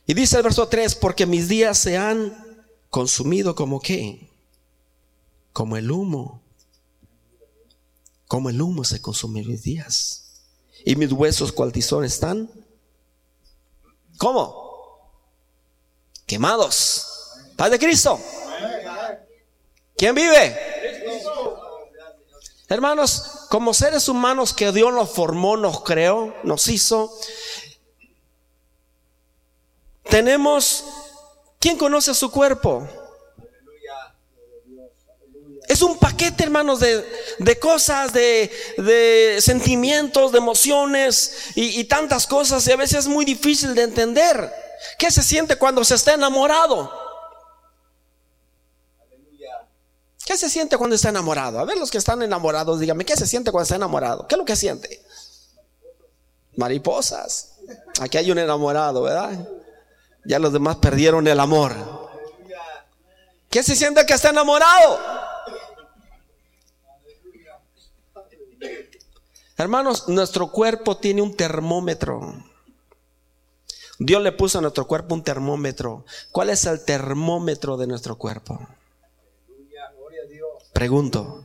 Y 0.07 0.15
dice 0.15 0.37
el 0.37 0.43
verso 0.43 0.69
3, 0.69 0.95
porque 0.95 1.27
mis 1.27 1.49
días 1.49 1.79
se 1.79 1.97
han 1.97 2.65
consumido 2.91 3.55
como 3.55 3.81
qué? 3.81 4.29
Como 5.53 5.77
el 5.77 5.91
humo. 5.91 6.43
Como 8.29 8.51
el 8.51 8.61
humo 8.61 8.85
se 8.85 9.01
consume 9.01 9.43
mis 9.43 9.63
días. 9.63 10.43
Y 10.85 10.97
mis 10.97 11.13
huesos 11.13 11.53
cual 11.53 11.73
tizón 11.73 12.05
están. 12.05 12.51
¿Cómo? 14.19 14.67
Quemados. 16.27 17.07
Padre 17.57 17.79
Cristo. 17.79 18.19
¿Quién 19.97 20.15
vive? 20.15 20.57
Hermanos, 22.69 23.36
como 23.49 23.75
seres 23.75 24.09
humanos 24.09 24.53
que 24.53 24.73
Dios 24.73 24.93
nos 24.93 25.11
formó, 25.11 25.57
nos 25.57 25.83
creó, 25.83 26.35
nos 26.45 26.69
hizo, 26.69 27.13
tenemos 30.09 30.85
¿Quién 31.67 31.79
conoce 31.79 32.15
su 32.15 32.31
cuerpo? 32.31 32.89
Es 35.67 35.83
un 35.83 35.99
paquete, 35.99 36.45
hermanos, 36.45 36.79
de, 36.79 37.59
cosas, 37.59 38.13
de, 38.13 39.37
sentimientos, 39.41 40.31
de 40.31 40.39
emociones 40.39 41.51
y, 41.57 41.81
y 41.81 41.85
tantas 41.85 42.29
cosas. 42.29 42.65
Y 42.69 42.71
a 42.71 42.77
veces 42.77 43.01
es 43.01 43.09
muy 43.09 43.25
difícil 43.25 43.75
de 43.75 43.83
entender. 43.83 44.53
¿Qué 44.97 45.11
se 45.11 45.25
siente 45.25 45.57
cuando 45.57 45.85
se 45.85 45.97
está 45.97 46.15
enamorado? 46.15 47.06
¿Qué 50.37 50.41
se 50.41 50.51
siente 50.51 50.77
cuando 50.77 50.95
está 50.95 51.09
enamorado? 51.09 51.59
A 51.61 51.65
ver 51.65 51.79
los 51.79 51.91
que 51.91 51.97
están 51.97 52.21
enamorados, 52.21 52.79
dígame, 52.79 53.07
¿qué 53.07 53.17
se 53.17 53.27
siente 53.27 53.51
cuando 53.51 53.63
está 53.63 53.77
enamorado? 53.77 54.29
¿Qué 54.29 54.35
es 54.35 54.39
lo 54.39 54.45
que 54.45 54.55
siente? 54.55 55.03
Mariposas. 56.57 57.55
Aquí 58.03 58.19
hay 58.19 58.31
un 58.31 58.37
enamorado, 58.37 59.05
¿verdad? 59.05 59.49
Ya 60.27 60.39
los 60.39 60.53
demás 60.53 60.77
perdieron 60.77 61.27
el 61.27 61.41
amor. 61.41 61.75
¿Qué 63.49 63.63
se 63.63 63.75
siente 63.75 64.05
que 64.05 64.13
está 64.13 64.29
enamorado? 64.29 65.01
Hermanos, 69.57 70.07
nuestro 70.07 70.53
cuerpo 70.53 70.99
tiene 70.99 71.23
un 71.23 71.35
termómetro. 71.35 72.45
Dios 73.99 74.23
le 74.23 74.33
puso 74.33 74.59
a 74.59 74.61
nuestro 74.61 74.87
cuerpo 74.87 75.15
un 75.15 75.25
termómetro. 75.25 76.05
¿Cuál 76.31 76.51
es 76.51 76.67
el 76.67 76.85
termómetro 76.85 77.79
de 77.79 77.87
nuestro 77.87 78.19
cuerpo? 78.19 78.61
Pregunto. 80.77 81.43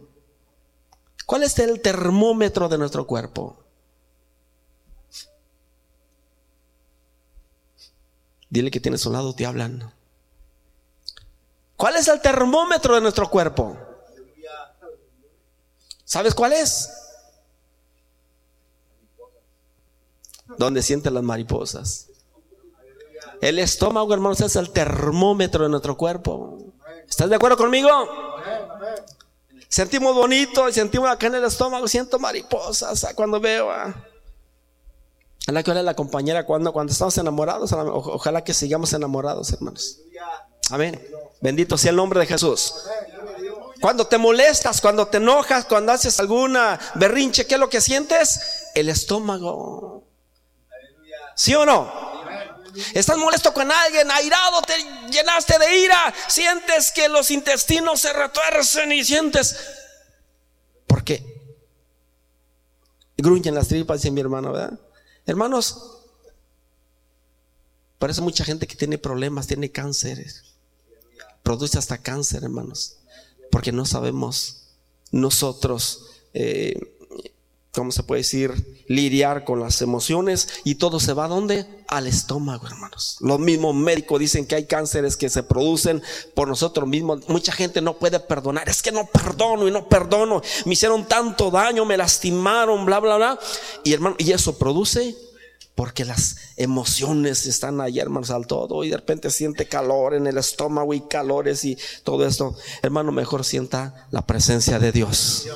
¿Cuál 1.25 1.43
es 1.43 1.57
el 1.59 1.81
termómetro 1.81 2.67
de 2.67 2.77
nuestro 2.77 3.07
cuerpo? 3.07 3.63
Dile 8.49 8.69
que 8.69 8.81
tienes 8.81 9.05
un 9.05 9.13
lado, 9.13 9.33
te 9.33 9.45
hablan. 9.45 9.93
¿Cuál 11.77 11.95
es 11.95 12.09
el 12.09 12.19
termómetro 12.19 12.95
de 12.95 12.99
nuestro 12.99 13.29
cuerpo? 13.29 13.77
¿Sabes 16.03 16.35
cuál 16.35 16.51
es? 16.51 16.91
Donde 20.57 20.83
sienten 20.83 21.13
las 21.13 21.23
mariposas. 21.23 22.09
El 23.39 23.59
estómago, 23.59 24.13
hermanos, 24.13 24.41
es 24.41 24.57
el 24.57 24.71
termómetro 24.71 25.63
de 25.63 25.69
nuestro 25.69 25.95
cuerpo. 25.95 26.57
¿Estás 27.07 27.29
de 27.29 27.37
acuerdo 27.37 27.55
conmigo? 27.55 28.30
Sentimos 29.71 30.13
bonito 30.13 30.67
y 30.67 30.73
sentimos 30.73 31.09
acá 31.09 31.27
en 31.27 31.35
el 31.35 31.45
estómago, 31.45 31.87
siento 31.87 32.19
mariposas 32.19 33.07
cuando 33.15 33.39
veo 33.39 33.71
a, 33.71 33.95
la 35.47 35.63
que 35.63 35.73
la 35.73 35.93
compañera 35.93 36.45
cuando, 36.45 36.73
cuando 36.73 36.91
estamos 36.91 37.17
enamorados. 37.17 37.71
Ojalá 37.71 38.43
que 38.43 38.53
sigamos 38.53 38.91
enamorados, 38.91 39.49
hermanos. 39.53 39.99
Amén. 40.71 41.01
Bendito 41.39 41.77
sea 41.77 41.91
el 41.91 41.95
nombre 41.95 42.19
de 42.19 42.25
Jesús. 42.25 42.73
Cuando 43.79 44.05
te 44.05 44.17
molestas, 44.17 44.81
cuando 44.81 45.07
te 45.07 45.17
enojas, 45.17 45.63
cuando 45.63 45.93
haces 45.93 46.19
alguna 46.19 46.77
berrinche, 46.95 47.47
¿qué 47.47 47.53
es 47.53 47.59
lo 47.59 47.69
que 47.69 47.79
sientes? 47.79 48.71
El 48.75 48.89
estómago. 48.89 50.03
¿Sí 51.33 51.55
o 51.55 51.65
no? 51.65 52.10
Estás 52.93 53.17
molesto 53.17 53.53
con 53.53 53.71
alguien, 53.71 54.09
airado, 54.11 54.61
te 54.61 54.73
llenaste 55.11 55.57
de 55.59 55.79
ira, 55.79 56.13
sientes 56.27 56.91
que 56.91 57.09
los 57.09 57.31
intestinos 57.31 58.01
se 58.01 58.13
retuercen 58.13 58.91
y 58.91 59.03
sientes. 59.03 59.55
¿Por 60.87 61.03
qué? 61.03 61.25
Gruñen 63.17 63.55
las 63.55 63.67
tripas, 63.67 64.01
dice 64.01 64.11
mi 64.11 64.21
hermano, 64.21 64.51
¿verdad? 64.51 64.79
Hermanos, 65.25 65.99
parece 67.99 68.21
mucha 68.21 68.43
gente 68.43 68.67
que 68.67 68.75
tiene 68.75 68.97
problemas, 68.97 69.47
tiene 69.47 69.71
cánceres. 69.71 70.43
Produce 71.43 71.77
hasta 71.77 71.97
cáncer, 71.97 72.43
hermanos. 72.43 72.97
Porque 73.51 73.71
no 73.71 73.85
sabemos 73.85 74.75
nosotros 75.11 76.07
eh, 76.33 76.79
¿cómo 77.73 77.91
se 77.91 78.03
puede 78.03 78.21
decir? 78.21 78.83
Lidiar 78.87 79.45
con 79.45 79.59
las 79.59 79.81
emociones 79.81 80.49
y 80.63 80.75
todo 80.75 80.99
se 80.99 81.13
va 81.13 81.27
dónde? 81.27 81.65
Al 81.87 82.07
estómago, 82.07 82.67
hermanos. 82.67 83.17
Los 83.21 83.39
mismos 83.39 83.75
médicos 83.75 84.19
dicen 84.19 84.45
que 84.45 84.55
hay 84.55 84.65
cánceres 84.65 85.17
que 85.17 85.29
se 85.29 85.43
producen 85.43 86.01
por 86.33 86.47
nosotros 86.47 86.87
mismos. 86.87 87.27
Mucha 87.27 87.51
gente 87.51 87.81
no 87.81 87.97
puede 87.97 88.19
perdonar. 88.19 88.67
Es 88.69 88.81
que 88.81 88.91
no 88.91 89.05
perdono 89.05 89.67
y 89.67 89.71
no 89.71 89.87
perdono. 89.87 90.41
Me 90.65 90.73
hicieron 90.73 91.07
tanto 91.07 91.51
daño, 91.51 91.85
me 91.85 91.97
lastimaron, 91.97 92.85
bla, 92.85 92.99
bla, 92.99 93.17
bla. 93.17 93.39
Y 93.83 93.93
hermano, 93.93 94.15
y 94.19 94.31
eso 94.31 94.57
produce 94.57 95.15
porque 95.75 96.05
las 96.05 96.35
emociones 96.57 97.45
están 97.45 97.81
ahí, 97.81 97.99
hermanos, 97.99 98.29
al 98.29 98.45
todo, 98.45 98.83
y 98.83 98.89
de 98.89 98.97
repente 98.97 99.31
siente 99.31 99.67
calor 99.67 100.13
en 100.13 100.27
el 100.27 100.37
estómago 100.37 100.93
y 100.93 101.01
calores 101.01 101.65
y 101.65 101.77
todo 102.03 102.25
esto. 102.25 102.55
Hermano, 102.83 103.11
mejor 103.11 103.43
sienta 103.45 104.07
la 104.11 104.25
presencia 104.25 104.79
de 104.79 104.91
Dios. 104.91 105.47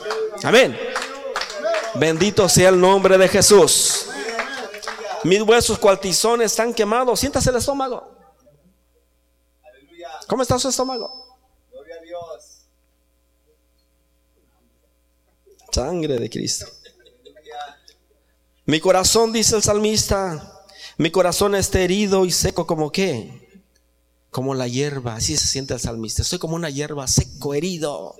Amén. 0.43 0.75
Bendito 1.97 2.49
sea 2.49 2.69
el 2.69 2.79
nombre 2.79 3.17
de 3.17 3.27
Jesús. 3.27 4.07
Mis 5.23 5.41
huesos 5.41 5.79
cualtizones 5.79 6.51
están 6.51 6.73
quemados. 6.73 7.19
Siéntase 7.19 7.49
el 7.49 7.55
estómago. 7.55 8.11
¿Cómo 10.27 10.41
está 10.41 10.59
su 10.59 10.69
estómago? 10.69 11.37
Gloria 11.71 11.95
a 11.95 12.01
Dios. 12.03 12.67
Sangre 15.71 16.19
de 16.19 16.29
Cristo. 16.29 16.65
Mi 18.65 18.79
corazón, 18.79 19.31
dice 19.31 19.55
el 19.55 19.61
salmista, 19.61 20.63
mi 20.97 21.11
corazón 21.11 21.53
está 21.53 21.79
herido 21.79 22.25
y 22.25 22.31
seco 22.31 22.65
como 22.65 22.91
qué? 22.91 23.63
Como 24.31 24.55
la 24.55 24.67
hierba, 24.67 25.15
así 25.15 25.37
se 25.37 25.45
siente 25.45 25.75
el 25.75 25.79
salmista. 25.79 26.23
Estoy 26.23 26.39
como 26.39 26.55
una 26.55 26.69
hierba 26.69 27.07
seco, 27.07 27.53
herido 27.53 28.15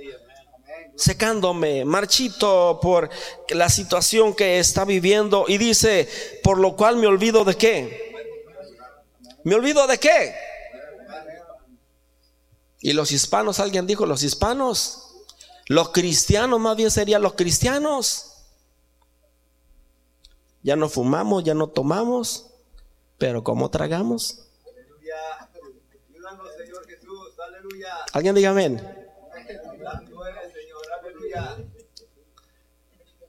secándome, 0.95 1.85
marchito 1.85 2.79
por 2.81 3.09
la 3.49 3.69
situación 3.69 4.33
que 4.33 4.59
está 4.59 4.85
viviendo 4.85 5.45
y 5.47 5.57
dice, 5.57 6.09
por 6.43 6.57
lo 6.57 6.75
cual 6.75 6.97
me 6.97 7.07
olvido 7.07 7.43
de 7.43 7.55
qué. 7.55 8.15
¿Me 9.43 9.55
olvido 9.55 9.85
de 9.87 9.97
qué? 9.97 10.35
Y 12.79 12.93
los 12.93 13.11
hispanos, 13.11 13.59
alguien 13.59 13.87
dijo, 13.87 14.05
los 14.05 14.23
hispanos, 14.23 15.15
los 15.67 15.89
cristianos, 15.89 16.59
más 16.59 16.77
bien 16.77 16.91
serían 16.91 17.21
los 17.21 17.33
cristianos. 17.33 18.31
Ya 20.61 20.75
no 20.75 20.89
fumamos, 20.89 21.43
ya 21.43 21.53
no 21.53 21.67
tomamos, 21.67 22.47
pero 23.17 23.43
¿cómo 23.43 23.69
tragamos? 23.69 24.41
Alguien 28.13 28.35
diga 28.35 28.49
amén. 28.51 28.81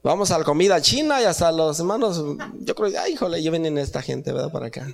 Vamos 0.03 0.31
a 0.31 0.39
la 0.39 0.45
comida 0.45 0.81
china 0.81 1.21
y 1.21 1.25
hasta 1.25 1.51
los 1.51 1.81
hermanos, 1.81 2.23
yo 2.61 2.75
creo 2.75 2.91
que, 2.91 2.99
ay, 2.99 3.15
híjole, 3.15 3.43
ya 3.43 3.51
vienen 3.51 3.77
esta 3.77 4.01
gente, 4.01 4.33
¿verdad? 4.33 4.53
Para 4.53 4.67
acá. 4.67 4.87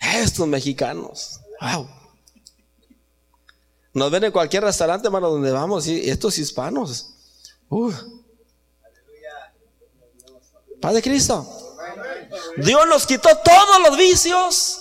Estos 0.00 0.46
mexicanos, 0.46 1.40
wow. 1.60 1.86
Nos 3.92 4.10
ven 4.10 4.24
en 4.24 4.32
cualquier 4.32 4.62
restaurante, 4.62 5.06
hermano, 5.06 5.30
donde 5.30 5.50
vamos, 5.50 5.86
y 5.86 6.08
estos 6.08 6.38
hispanos. 6.38 7.14
Uh. 7.68 7.92
Padre 10.80 11.02
Cristo. 11.02 11.46
Dios 12.58 12.86
nos 12.88 13.06
quitó 13.06 13.28
todos 13.44 13.88
los 13.88 13.96
vicios, 13.98 14.80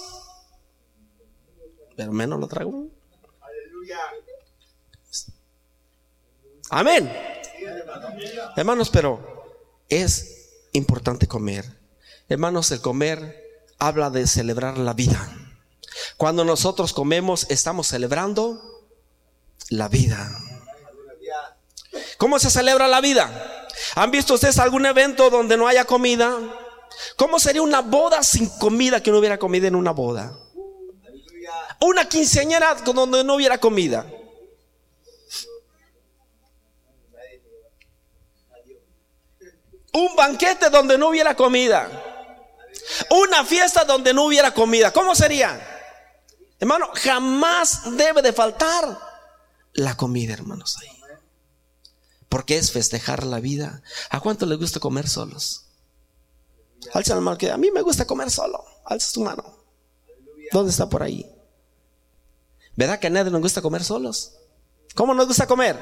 pero 1.96 2.12
menos 2.12 2.40
lo 2.40 2.48
trago. 2.48 2.88
Amén. 6.70 7.12
Hermanos, 8.56 8.90
pero 8.90 9.46
es 9.90 10.50
importante 10.74 11.28
comer. 11.28 11.66
Hermanos, 12.28 12.72
el 12.72 12.82
comer 12.82 13.44
habla 13.78 14.10
de 14.10 14.28
celebrar 14.28 14.78
la 14.78 14.94
vida. 14.94 15.30
Cuando 16.18 16.44
nosotros 16.44 16.94
comemos, 16.94 17.46
estamos 17.50 17.88
celebrando 17.88 18.62
la 19.70 19.88
vida. 19.88 20.30
¿Cómo 22.18 22.40
se 22.40 22.50
celebra 22.50 22.88
la 22.88 23.02
vida? 23.02 23.68
¿Han 23.96 24.12
visto 24.12 24.34
ustedes 24.34 24.60
algún 24.60 24.86
evento 24.86 25.30
donde 25.30 25.58
no 25.58 25.68
haya 25.68 25.86
comida? 25.86 26.38
¿Cómo 27.18 27.40
sería 27.40 27.62
una 27.62 27.82
boda 27.82 28.24
sin 28.24 28.48
comida 28.48 29.02
que 29.02 29.12
no 29.12 29.20
hubiera 29.20 29.38
comida 29.38 29.68
en 29.68 29.76
una 29.76 29.92
boda? 29.92 30.38
Una 31.82 32.08
quinceañera 32.08 32.74
donde 32.76 33.24
no 33.24 33.36
hubiera 33.36 33.58
comida. 33.58 34.06
Un 39.96 40.14
banquete 40.16 40.70
donde 40.70 40.98
no 40.98 41.08
hubiera 41.08 41.36
comida. 41.36 41.90
Una 43.10 43.46
fiesta 43.46 43.86
donde 43.86 44.14
no 44.14 44.26
hubiera 44.26 44.54
comida. 44.54 44.92
¿Cómo 44.92 45.16
sería? 45.16 45.60
Hermano, 46.60 46.90
jamás 46.94 47.96
debe 47.96 48.22
de 48.22 48.34
faltar 48.34 49.00
la 49.72 49.96
comida, 49.96 50.34
hermanos, 50.34 50.78
ahí. 50.82 51.02
Porque 52.28 52.58
es 52.58 52.74
festejar 52.74 53.26
la 53.26 53.40
vida. 53.40 53.84
¿A 54.10 54.20
cuánto 54.20 54.46
les 54.46 54.58
gusta 54.58 54.82
comer 54.82 55.08
solos? 55.08 55.68
Alza 56.94 57.16
la 57.16 57.22
mano 57.22 57.38
que 57.38 57.50
a 57.50 57.58
mí 57.58 57.72
me 57.72 57.82
gusta 57.82 58.06
comer 58.06 58.30
solo. 58.30 58.66
Alza 58.84 59.14
tu 59.14 59.24
mano. 59.24 59.64
¿Dónde 60.52 60.72
está 60.72 60.90
por 60.90 61.04
ahí? 61.04 61.26
¿Verdad 62.76 63.00
que 63.00 63.08
a 63.08 63.12
nadie 63.12 63.32
nos 63.32 63.42
gusta 63.42 63.62
comer 63.62 63.84
solos? 63.84 64.34
¿Cómo 64.94 65.14
nos 65.14 65.28
gusta 65.28 65.48
comer? 65.48 65.78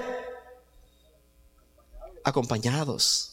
Acompañados. 2.23 3.32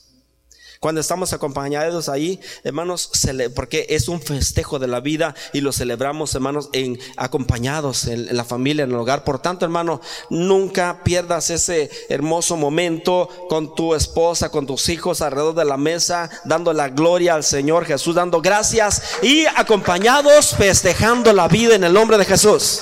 Cuando 0.80 1.02
estamos 1.02 1.34
acompañados 1.34 2.08
ahí, 2.08 2.40
hermanos, 2.64 3.10
porque 3.54 3.84
es 3.90 4.08
un 4.08 4.18
festejo 4.18 4.78
de 4.78 4.88
la 4.88 5.00
vida 5.00 5.34
y 5.52 5.60
lo 5.60 5.72
celebramos, 5.72 6.34
hermanos, 6.34 6.70
en 6.72 6.98
acompañados 7.18 8.06
en, 8.06 8.34
la 8.34 8.44
familia, 8.44 8.84
en 8.84 8.90
el 8.90 8.96
hogar. 8.96 9.22
Por 9.22 9.40
tanto, 9.40 9.66
hermano, 9.66 10.00
nunca 10.30 11.02
pierdas 11.04 11.50
ese 11.50 11.90
hermoso 12.08 12.56
momento 12.56 13.28
con 13.50 13.74
tu 13.74 13.94
esposa, 13.94 14.50
con 14.50 14.66
tus 14.66 14.88
hijos 14.88 15.20
alrededor 15.20 15.54
de 15.54 15.66
la 15.66 15.76
mesa, 15.76 16.30
dando 16.46 16.72
la 16.72 16.88
gloria 16.88 17.34
al 17.34 17.44
Señor 17.44 17.84
Jesús, 17.84 18.14
dando 18.14 18.40
gracias 18.40 19.02
y 19.20 19.44
acompañados 19.44 20.56
festejando 20.56 21.34
la 21.34 21.46
vida 21.46 21.74
en 21.74 21.84
el 21.84 21.92
nombre 21.92 22.16
de 22.16 22.24
Jesús. 22.24 22.80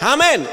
Amén. 0.00 0.46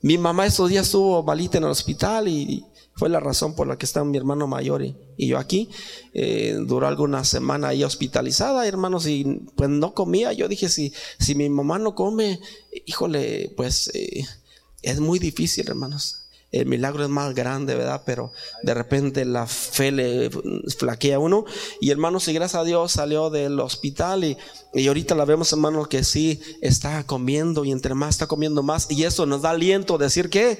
Mi 0.00 0.16
mamá 0.16 0.46
esos 0.46 0.70
días 0.70 0.86
estuvo 0.86 1.22
malita 1.22 1.58
en 1.58 1.64
el 1.64 1.70
hospital 1.70 2.28
y 2.28 2.64
fue 2.96 3.10
la 3.10 3.20
razón 3.20 3.54
por 3.54 3.66
la 3.66 3.76
que 3.76 3.84
está 3.84 4.02
mi 4.04 4.16
hermano 4.16 4.46
mayor 4.46 4.82
y, 4.82 4.96
yo 5.18 5.38
aquí. 5.38 5.68
Eh, 6.14 6.56
duró 6.66 6.86
alguna 6.86 7.24
semana 7.24 7.68
ahí 7.68 7.84
hospitalizada, 7.84 8.66
hermanos, 8.66 9.06
y 9.06 9.42
pues 9.54 9.68
no 9.68 9.92
comía. 9.92 10.32
Yo 10.32 10.48
dije, 10.48 10.70
si, 10.70 10.94
si 11.18 11.34
mi 11.34 11.48
mamá 11.50 11.78
no 11.78 11.94
come, 11.94 12.40
híjole, 12.86 13.52
pues 13.54 13.90
eh, 13.94 14.24
es 14.80 15.00
muy 15.00 15.18
difícil, 15.18 15.68
hermanos. 15.68 16.22
El 16.52 16.66
milagro 16.66 17.04
es 17.04 17.10
más 17.10 17.34
grande, 17.34 17.74
¿verdad? 17.74 18.02
Pero 18.06 18.32
de 18.62 18.72
repente 18.72 19.26
la 19.26 19.46
fe 19.46 19.92
le 19.92 20.30
flaquea 20.78 21.16
a 21.16 21.18
uno. 21.18 21.44
Y 21.82 21.90
hermanos, 21.90 22.28
y 22.28 22.32
gracias 22.32 22.62
a 22.62 22.64
Dios 22.64 22.92
salió 22.92 23.28
del 23.28 23.60
hospital 23.60 24.24
y, 24.24 24.38
y 24.72 24.86
ahorita 24.86 25.14
la 25.14 25.26
vemos, 25.26 25.52
hermanos, 25.52 25.88
que 25.88 26.02
sí 26.02 26.40
está 26.62 27.04
comiendo 27.04 27.66
y 27.66 27.72
entre 27.72 27.92
más 27.92 28.14
está 28.14 28.26
comiendo 28.26 28.62
más. 28.62 28.90
Y 28.90 29.04
eso 29.04 29.26
nos 29.26 29.42
da 29.42 29.50
aliento 29.50 29.98
decir 29.98 30.30
que 30.30 30.58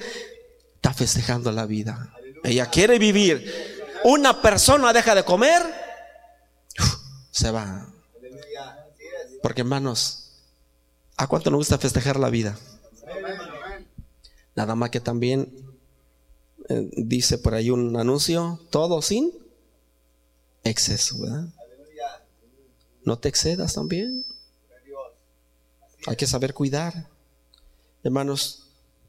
está 0.75 0.93
festejando 0.93 1.51
la 1.51 1.65
vida. 1.65 2.13
Ella 2.43 2.69
quiere 2.69 2.99
vivir. 2.99 3.77
Una 4.03 4.41
persona 4.41 4.93
deja 4.93 5.15
de 5.15 5.23
comer, 5.23 5.61
se 7.31 7.51
va. 7.51 7.87
Porque 9.41 9.61
hermanos, 9.61 10.31
¿a 11.15 11.27
cuánto 11.27 11.51
nos 11.51 11.59
gusta 11.59 11.77
festejar 11.77 12.19
la 12.19 12.29
vida? 12.29 12.57
Nada 14.55 14.75
más 14.75 14.89
que 14.89 14.99
también 14.99 15.51
eh, 16.69 16.89
dice 16.93 17.37
por 17.37 17.53
ahí 17.53 17.69
un 17.69 17.95
anuncio, 17.95 18.59
todo 18.69 19.01
sin 19.01 19.31
exceso, 20.63 21.19
¿verdad? 21.19 21.45
No 23.03 23.17
te 23.17 23.29
excedas 23.29 23.73
también. 23.73 24.25
Hay 26.07 26.15
que 26.15 26.27
saber 26.27 26.53
cuidar. 26.53 27.07
Hermanos, 28.03 28.66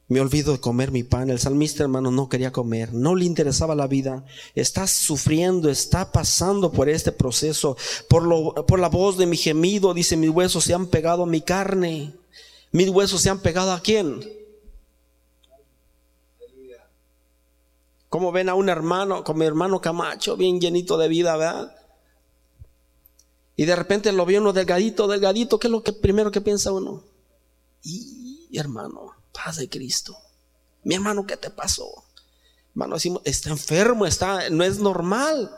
me 0.09 0.21
olvido 0.21 0.53
de 0.53 0.61
comer 0.61 0.91
mi 0.91 1.03
pan. 1.03 1.29
El 1.29 1.39
salmista, 1.39 1.83
hermano, 1.83 2.11
no 2.11 2.29
quería 2.29 2.51
comer, 2.51 2.95
no 2.95 3.15
le 3.15 3.27
interesaba 3.27 3.75
la 3.75 3.87
vida. 3.87 4.25
Está 4.55 4.87
sufriendo, 4.87 5.69
está 5.69 6.11
pasando 6.13 6.73
por 6.73 6.89
este 6.89 7.13
proceso. 7.13 7.77
Por, 8.09 8.23
lo, 8.23 8.55
por 8.67 8.81
la 8.81 8.89
voz 8.89 9.19
de 9.19 9.27
mi 9.27 9.37
gemido, 9.37 9.93
dice, 9.93 10.17
mis 10.17 10.31
huesos 10.31 10.65
se 10.65 10.73
han 10.73 10.87
pegado 10.87 11.25
a 11.25 11.27
mi 11.27 11.43
carne. 11.43 12.15
Mis 12.73 12.89
huesos 12.89 13.21
se 13.21 13.29
han 13.29 13.41
pegado 13.41 13.73
a 13.73 13.81
quién? 13.81 14.21
Como 18.09 18.33
ven 18.33 18.49
a 18.49 18.55
un 18.55 18.71
hermano, 18.71 19.23
como 19.25 19.41
mi 19.41 19.45
hermano 19.45 19.83
Camacho, 19.83 20.39
bien 20.39 20.59
llenito 20.59 20.97
de 20.97 21.09
vida, 21.09 21.37
¿verdad? 21.37 21.77
Y 23.57 23.67
de 23.67 23.77
repente 23.77 24.13
lo 24.13 24.25
ve 24.25 24.39
uno 24.39 24.55
delgadito, 24.55 25.07
delgadito, 25.07 25.59
¿qué 25.59 25.67
es 25.67 25.71
lo 25.71 25.83
que 25.83 25.93
primero 25.93 26.31
que 26.31 26.41
piensa 26.41 26.73
uno? 26.73 27.03
Y 27.83 28.57
hermano, 28.57 29.18
de 29.57 29.69
Cristo. 29.69 30.17
Mi 30.85 30.95
hermano, 30.95 31.27
¿qué 31.27 31.37
te 31.37 31.51
pasó? 31.51 32.05
Hermano, 32.73 32.97
decimos, 32.97 33.23
está 33.25 33.51
enfermo, 33.51 34.07
está, 34.07 34.51
no 34.51 34.63
es 34.63 34.79
normal. 34.79 35.51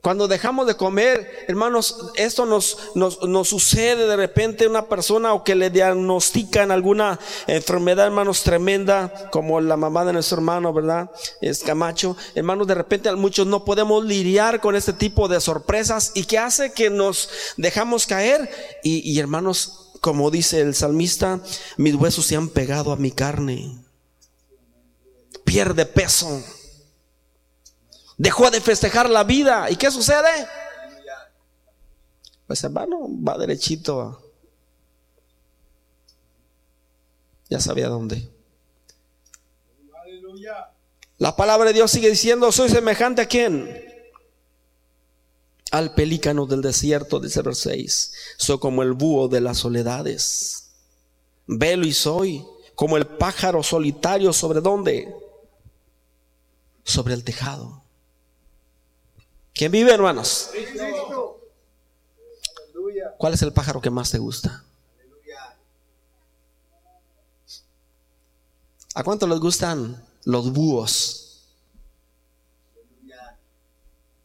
Cuando 0.00 0.28
dejamos 0.28 0.66
de 0.66 0.76
comer, 0.76 1.46
hermanos, 1.48 2.10
esto 2.16 2.44
nos, 2.44 2.76
nos, 2.94 3.48
sucede 3.48 4.06
de 4.06 4.16
repente 4.16 4.66
una 4.66 4.86
persona 4.86 5.32
o 5.32 5.44
que 5.44 5.54
le 5.54 5.70
diagnostican 5.70 6.70
alguna 6.70 7.18
enfermedad, 7.46 8.06
hermanos, 8.06 8.42
tremenda, 8.42 9.30
como 9.30 9.62
la 9.62 9.78
mamá 9.78 10.04
de 10.04 10.12
nuestro 10.12 10.36
hermano, 10.36 10.74
¿verdad? 10.74 11.10
Es 11.40 11.62
Camacho. 11.62 12.18
Hermanos, 12.34 12.66
de 12.66 12.74
repente 12.74 13.14
muchos 13.14 13.46
no 13.46 13.64
podemos 13.64 14.04
lidiar 14.04 14.60
con 14.60 14.76
este 14.76 14.92
tipo 14.92 15.26
de 15.26 15.40
sorpresas 15.40 16.12
y 16.14 16.24
que 16.24 16.38
hace 16.38 16.74
que 16.74 16.90
nos 16.90 17.30
dejamos 17.56 18.06
caer. 18.06 18.50
Y, 18.82 19.10
y 19.10 19.18
hermanos, 19.18 19.83
como 20.04 20.30
dice 20.30 20.60
el 20.60 20.74
salmista, 20.74 21.40
mis 21.78 21.94
huesos 21.94 22.26
se 22.26 22.36
han 22.36 22.50
pegado 22.50 22.92
a 22.92 22.96
mi 22.96 23.10
carne. 23.10 23.78
Pierde 25.46 25.86
peso. 25.86 26.44
Dejó 28.18 28.50
de 28.50 28.60
festejar 28.60 29.08
la 29.08 29.24
vida. 29.24 29.70
¿Y 29.70 29.76
qué 29.76 29.90
sucede? 29.90 30.46
Pues 32.46 32.62
hermano, 32.62 33.08
va 33.26 33.38
derechito. 33.38 34.30
Ya 37.48 37.58
sabía 37.58 37.88
dónde. 37.88 38.30
La 41.16 41.34
palabra 41.34 41.68
de 41.68 41.72
Dios 41.72 41.90
sigue 41.90 42.10
diciendo, 42.10 42.52
soy 42.52 42.68
semejante 42.68 43.22
a 43.22 43.26
quién? 43.26 43.93
Al 45.74 45.92
pelícano 45.92 46.46
del 46.46 46.62
desierto, 46.62 47.18
dice 47.18 47.42
verso 47.42 47.68
6. 47.68 48.12
Soy 48.36 48.60
como 48.60 48.84
el 48.84 48.92
búho 48.92 49.26
de 49.26 49.40
las 49.40 49.58
soledades. 49.58 50.70
Velo 51.48 51.84
y 51.84 51.92
soy 51.92 52.46
como 52.76 52.96
el 52.96 53.08
pájaro 53.08 53.60
solitario 53.64 54.32
sobre 54.32 54.60
dónde? 54.60 55.12
Sobre 56.84 57.14
el 57.14 57.24
tejado. 57.24 57.82
¿Quién 59.52 59.72
vive, 59.72 59.92
hermanos? 59.92 60.50
¿Cuál 63.18 63.34
es 63.34 63.42
el 63.42 63.52
pájaro 63.52 63.80
que 63.80 63.90
más 63.90 64.12
te 64.12 64.18
gusta? 64.18 64.62
¿A 68.94 69.02
cuánto 69.02 69.26
les 69.26 69.40
gustan 69.40 70.06
los 70.22 70.52
búhos? 70.52 71.23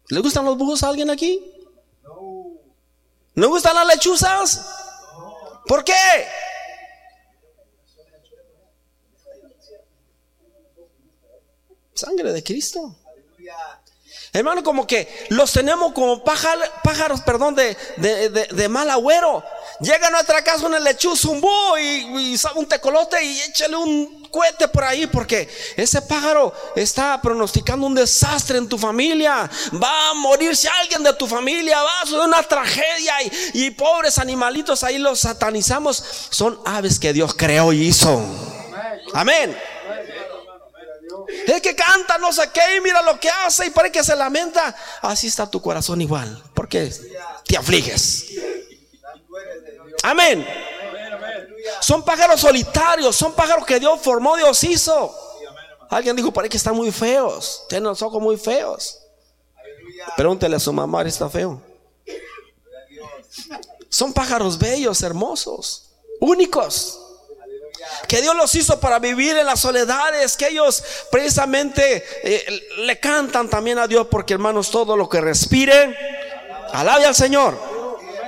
¿Le 0.09 0.19
gustan 0.21 0.43
los 0.45 0.57
búhos 0.57 0.83
a 0.83 0.89
alguien 0.89 1.09
aquí? 1.09 1.39
No. 2.03 2.57
¿No 3.35 3.47
gustan 3.47 3.75
las 3.75 3.87
lechuzas? 3.87 4.65
¿Por 5.67 5.83
qué? 5.83 5.93
Sangre 11.93 12.33
de 12.33 12.43
Cristo. 12.43 12.95
Hermano, 14.31 14.63
como 14.63 14.85
que 14.85 15.27
los 15.29 15.51
tenemos 15.51 15.93
como 15.93 16.23
pájaros, 16.23 17.21
perdón, 17.21 17.55
de, 17.55 17.75
de, 17.97 18.69
mal 18.69 18.89
agüero. 18.89 19.43
Llega 19.79 20.07
a 20.07 20.11
nuestra 20.11 20.43
casa 20.43 20.65
una 20.65 20.79
lechuza, 20.79 21.29
un 21.29 21.41
búho 21.41 21.77
y, 21.77 22.33
y 22.33 22.37
un 22.55 22.65
tecolote 22.67 23.23
y 23.23 23.41
échale 23.41 23.75
un 23.75 24.18
cohete 24.31 24.67
por 24.67 24.83
ahí 24.83 25.07
porque 25.07 25.49
ese 25.75 26.01
pájaro 26.01 26.53
está 26.75 27.21
pronosticando 27.21 27.85
un 27.85 27.95
desastre 27.95 28.57
en 28.57 28.67
tu 28.67 28.77
familia. 28.77 29.49
Va 29.81 30.09
a 30.09 30.13
morirse 30.13 30.67
alguien 30.81 31.03
de 31.03 31.13
tu 31.13 31.27
familia, 31.27 31.81
va 31.81 32.01
a 32.01 32.05
ser 32.05 32.19
una 32.19 32.43
tragedia 32.43 33.21
y, 33.23 33.65
y 33.65 33.71
pobres 33.71 34.17
animalitos 34.17 34.83
ahí 34.83 34.97
los 34.97 35.19
satanizamos. 35.19 36.03
Son 36.29 36.59
aves 36.65 36.99
que 36.99 37.13
Dios 37.13 37.33
creó 37.33 37.73
y 37.73 37.87
hizo. 37.87 38.21
Amén. 39.13 39.57
Es 41.47 41.61
que 41.61 41.75
canta 41.75 42.17
no 42.17 42.31
sé 42.33 42.49
qué 42.53 42.77
y 42.77 42.81
mira 42.81 43.01
lo 43.01 43.19
que 43.19 43.29
hace 43.29 43.67
y 43.67 43.69
parece 43.69 43.91
que 43.93 44.03
se 44.03 44.15
lamenta. 44.15 44.75
Así 45.01 45.27
está 45.27 45.49
tu 45.49 45.61
corazón 45.61 46.01
igual. 46.01 46.41
Porque 46.53 46.91
te 47.45 47.57
afliges. 47.57 48.25
Amén. 50.03 50.45
Son 51.79 52.03
pájaros 52.03 52.41
solitarios, 52.41 53.15
son 53.15 53.33
pájaros 53.33 53.65
que 53.65 53.79
Dios 53.79 53.99
formó, 54.01 54.35
Dios 54.35 54.63
hizo. 54.63 55.15
Alguien 55.89 56.15
dijo, 56.15 56.31
parece 56.31 56.51
que 56.51 56.57
están 56.57 56.75
muy 56.75 56.91
feos, 56.91 57.63
tienen 57.67 57.85
los 57.85 58.01
ojos 58.01 58.21
muy 58.21 58.37
feos. 58.37 58.99
Pregúntele 60.15 60.55
a 60.55 60.59
su 60.59 60.71
mamá, 60.71 61.01
está 61.03 61.29
feo. 61.29 61.61
Son 63.89 64.13
pájaros 64.13 64.57
bellos, 64.57 65.01
hermosos, 65.01 65.89
únicos. 66.19 66.99
Que 68.07 68.21
Dios 68.21 68.35
los 68.35 68.53
hizo 68.55 68.79
para 68.79 68.99
vivir 68.99 69.35
en 69.37 69.45
las 69.45 69.61
soledades, 69.61 70.37
que 70.37 70.47
ellos 70.49 70.83
precisamente 71.11 72.03
eh, 72.23 72.61
le 72.77 72.99
cantan 72.99 73.49
también 73.49 73.79
a 73.79 73.87
Dios, 73.87 74.07
porque 74.11 74.33
hermanos, 74.33 74.69
todo 74.69 74.95
lo 74.95 75.09
que 75.09 75.21
respire, 75.21 75.95
alabe 76.71 77.05
al 77.05 77.15
Señor. 77.15 77.78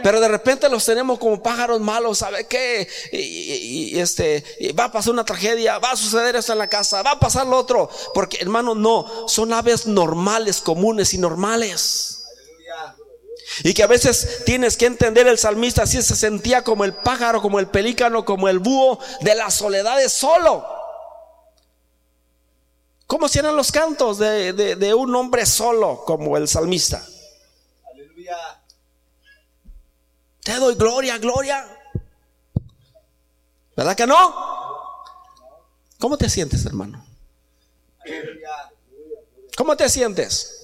Pero 0.03 0.19
de 0.19 0.27
repente 0.27 0.69
los 0.69 0.85
tenemos 0.85 1.19
como 1.19 1.41
pájaros 1.41 1.79
malos, 1.79 2.19
¿sabe 2.19 2.45
qué? 2.47 2.87
Y, 3.11 3.99
este, 3.99 4.43
va 4.77 4.85
a 4.85 4.91
pasar 4.91 5.13
una 5.13 5.25
tragedia, 5.25 5.79
va 5.79 5.91
a 5.91 5.95
suceder 5.95 6.35
esto 6.35 6.53
en 6.53 6.59
la 6.59 6.67
casa, 6.67 7.01
va 7.01 7.11
a 7.11 7.19
pasar 7.19 7.47
lo 7.47 7.57
otro. 7.57 7.89
Porque 8.13 8.37
hermano, 8.41 8.75
no, 8.75 9.27
son 9.27 9.53
aves 9.53 9.85
normales, 9.85 10.61
comunes 10.61 11.13
y 11.13 11.17
normales. 11.17 12.17
Y 13.63 13.73
que 13.73 13.83
a 13.83 13.87
veces 13.87 14.43
tienes 14.45 14.77
que 14.77 14.85
entender 14.85 15.27
el 15.27 15.37
salmista 15.37 15.85
si 15.85 16.01
se 16.01 16.15
sentía 16.15 16.63
como 16.63 16.85
el 16.85 16.93
pájaro, 16.93 17.41
como 17.41 17.59
el 17.59 17.67
pelícano, 17.67 18.23
como 18.23 18.47
el 18.47 18.59
búho 18.59 18.97
de 19.21 19.35
la 19.35 19.51
soledad 19.51 19.97
de 19.97 20.07
solo. 20.07 20.65
¿Cómo 23.07 23.27
eran 23.33 23.57
los 23.57 23.73
cantos 23.73 24.19
de, 24.19 24.53
de 24.53 24.93
un 24.93 25.13
hombre 25.15 25.45
solo 25.45 26.03
como 26.05 26.37
el 26.37 26.47
salmista? 26.47 27.05
Aleluya. 27.91 28.60
Te 30.43 30.55
doy 30.55 30.75
gloria, 30.75 31.17
gloria. 31.17 31.67
¿Verdad 33.75 33.95
que 33.95 34.07
no? 34.07 34.51
¿Cómo 35.99 36.17
te 36.17 36.29
sientes, 36.29 36.65
hermano? 36.65 37.05
¿Cómo 39.55 39.77
te 39.77 39.87
sientes? 39.89 40.57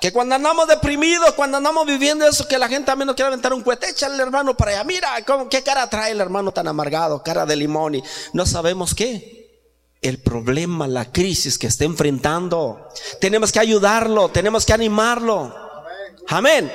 Que 0.00 0.12
cuando 0.12 0.34
andamos 0.34 0.68
deprimidos, 0.68 1.34
cuando 1.34 1.56
andamos 1.56 1.86
viviendo 1.86 2.26
eso, 2.26 2.46
que 2.46 2.58
la 2.58 2.68
gente 2.68 2.86
también 2.86 3.06
nos 3.06 3.16
quiere 3.16 3.28
aventar 3.28 3.52
un 3.52 3.62
cohete, 3.62 3.90
échale 3.90 4.22
hermano 4.22 4.56
para 4.56 4.72
allá. 4.72 4.84
Mira, 4.84 5.10
¿qué 5.50 5.62
cara 5.62 5.88
trae 5.90 6.12
el 6.12 6.20
hermano 6.20 6.52
tan 6.52 6.68
amargado? 6.68 7.22
Cara 7.22 7.44
de 7.46 7.56
limón 7.56 7.96
y 7.96 8.02
no 8.32 8.46
sabemos 8.46 8.94
qué. 8.94 9.36
El 10.00 10.22
problema, 10.22 10.86
la 10.86 11.10
crisis 11.10 11.58
que 11.58 11.66
está 11.66 11.84
enfrentando. 11.84 12.88
Tenemos 13.20 13.50
que 13.50 13.58
ayudarlo, 13.58 14.28
tenemos 14.28 14.64
que 14.64 14.72
animarlo. 14.72 15.67
Amén. 16.28 16.70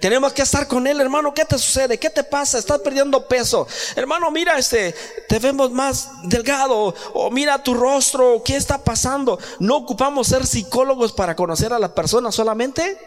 Tenemos 0.00 0.32
que 0.32 0.42
estar 0.42 0.66
con 0.66 0.86
él, 0.86 1.00
hermano. 1.00 1.34
¿Qué 1.34 1.44
te 1.44 1.58
sucede? 1.58 1.98
¿Qué 1.98 2.08
te 2.08 2.24
pasa? 2.24 2.58
Estás 2.58 2.78
perdiendo 2.80 3.28
peso. 3.28 3.66
Hermano, 3.94 4.30
mira 4.30 4.58
este, 4.58 4.94
te 5.28 5.38
vemos 5.38 5.70
más 5.70 6.08
delgado. 6.24 6.94
O 7.12 7.30
mira 7.30 7.62
tu 7.62 7.74
rostro. 7.74 8.42
¿Qué 8.42 8.56
está 8.56 8.82
pasando? 8.82 9.38
No 9.58 9.76
ocupamos 9.76 10.26
ser 10.26 10.46
psicólogos 10.46 11.12
para 11.12 11.36
conocer 11.36 11.72
a 11.72 11.78
la 11.78 11.94
persona, 11.94 12.32
solamente 12.32 12.98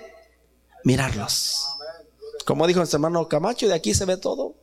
mirarlos. 0.84 1.68
Como 2.46 2.68
dijo 2.68 2.80
nuestro 2.80 2.98
hermano 2.98 3.28
Camacho, 3.28 3.68
de 3.68 3.74
aquí 3.74 3.94
se 3.94 4.06
ve 4.06 4.18
todo. 4.18 4.56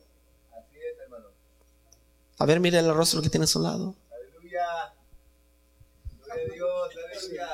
A 2.37 2.45
ver, 2.45 2.59
mire 2.59 2.79
el 2.79 2.93
rostro 2.93 3.21
que 3.21 3.29
tiene 3.29 3.43
a 3.43 3.47
su 3.47 3.61
lado. 3.61 3.95
Aleluya. 6.31 7.51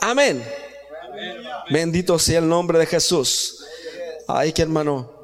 Amén. 0.00 0.42
Bendito 1.70 2.18
sea 2.18 2.38
el 2.38 2.48
nombre 2.48 2.78
de 2.78 2.86
Jesús. 2.86 3.64
Ay, 4.26 4.52
que 4.52 4.62
hermano. 4.62 5.20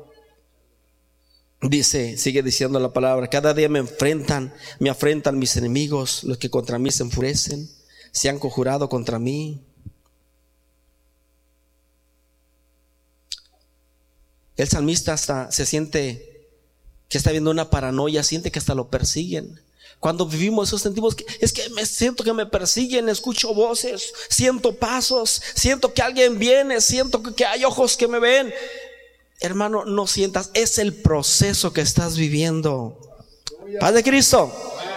Dice, 1.62 2.18
sigue 2.18 2.42
diciendo 2.42 2.78
la 2.78 2.92
palabra, 2.92 3.28
cada 3.28 3.54
día 3.54 3.68
me 3.68 3.78
enfrentan, 3.78 4.52
me 4.78 4.90
afrentan 4.90 5.38
mis 5.38 5.56
enemigos, 5.56 6.22
los 6.22 6.36
que 6.36 6.50
contra 6.50 6.78
mí 6.78 6.90
se 6.90 7.02
enfurecen, 7.02 7.68
se 8.12 8.28
han 8.28 8.38
conjurado 8.38 8.88
contra 8.90 9.18
mí. 9.18 9.64
El 14.56 14.68
salmista 14.68 15.14
hasta 15.14 15.50
se 15.50 15.66
siente 15.66 16.48
que 17.08 17.18
está 17.18 17.30
viendo 17.30 17.50
una 17.50 17.70
paranoia, 17.70 18.22
siente 18.22 18.50
que 18.50 18.58
hasta 18.58 18.74
lo 18.74 18.88
persiguen. 18.88 19.60
Cuando 20.00 20.26
vivimos 20.26 20.68
eso 20.68 20.78
sentimos 20.78 21.14
que 21.14 21.26
es 21.40 21.52
que 21.52 21.68
me 21.70 21.86
siento 21.86 22.22
que 22.22 22.32
me 22.32 22.46
persiguen, 22.46 23.08
escucho 23.08 23.54
voces, 23.54 24.12
siento 24.28 24.74
pasos, 24.74 25.42
siento 25.54 25.92
que 25.94 26.02
alguien 26.02 26.38
viene, 26.38 26.80
siento 26.80 27.22
que 27.22 27.46
hay 27.46 27.64
ojos 27.64 27.96
que 27.96 28.06
me 28.06 28.18
ven. 28.18 28.52
Hermano, 29.40 29.84
no 29.84 30.06
sientas, 30.06 30.50
es 30.54 30.78
el 30.78 30.94
proceso 30.94 31.72
que 31.72 31.80
estás 31.80 32.16
viviendo. 32.16 32.98
Paz 33.80 33.94
de 33.94 34.02
Cristo. 34.02 34.52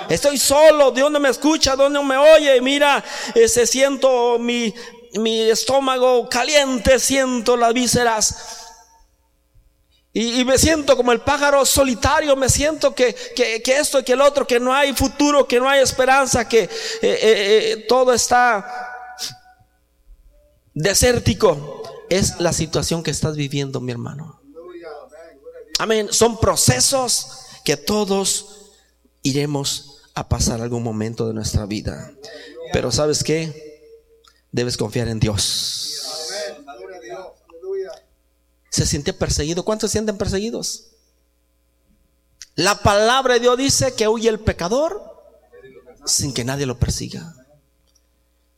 Estoy 0.09 0.37
solo, 0.37 0.91
Dios 0.91 1.11
no 1.11 1.19
me 1.19 1.29
escucha, 1.29 1.75
Dios 1.75 1.91
no 1.91 2.03
me 2.03 2.17
oye. 2.17 2.59
Mira, 2.61 3.03
ese 3.35 3.67
siento 3.67 4.39
mi, 4.39 4.73
mi 5.13 5.41
estómago 5.41 6.27
caliente, 6.29 6.99
siento 6.99 7.57
las 7.57 7.73
vísceras. 7.73 8.58
Y, 10.11 10.43
me 10.43 10.57
siento 10.57 10.97
como 10.97 11.11
el 11.11 11.21
pájaro 11.21 11.63
solitario, 11.65 12.35
me 12.35 12.49
siento 12.49 12.95
que, 12.95 13.15
esto 13.65 13.99
y 13.99 14.03
que 14.03 14.13
el 14.13 14.21
otro, 14.21 14.47
que 14.47 14.59
no 14.59 14.73
hay 14.73 14.93
futuro, 14.93 15.47
que 15.47 15.59
no 15.59 15.69
hay 15.69 15.81
esperanza, 15.81 16.47
que 16.47 16.63
eh, 16.63 16.69
eh, 17.01 17.71
eh, 17.71 17.85
todo 17.87 18.11
está 18.11 18.65
desértico. 20.73 21.83
Es 22.09 22.39
la 22.39 22.53
situación 22.53 23.03
que 23.03 23.11
estás 23.11 23.35
viviendo, 23.35 23.79
mi 23.81 23.91
hermano. 23.91 24.41
Amén. 25.77 26.07
Son 26.11 26.39
procesos 26.39 27.27
que 27.63 27.77
todos 27.77 28.71
iremos 29.21 30.01
a 30.15 30.27
pasar 30.27 30.59
algún 30.59 30.81
momento 30.81 31.27
de 31.27 31.35
nuestra 31.35 31.67
vida. 31.67 32.11
Pero 32.73 32.91
¿sabes 32.91 33.23
qué? 33.23 33.93
Debes 34.51 34.75
confiar 34.75 35.07
en 35.07 35.19
Dios 35.19 35.98
se 38.69 38.85
siente 38.85 39.13
perseguido. 39.13 39.63
¿Cuántos 39.63 39.91
se 39.91 39.97
sienten 39.97 40.17
perseguidos? 40.17 40.87
La 42.55 42.81
palabra 42.81 43.35
de 43.35 43.39
Dios 43.41 43.57
dice 43.57 43.93
que 43.93 44.07
huye 44.07 44.29
el 44.29 44.39
pecador 44.39 45.01
sin 46.05 46.33
que 46.33 46.43
nadie 46.43 46.65
lo 46.65 46.79
persiga. 46.79 47.35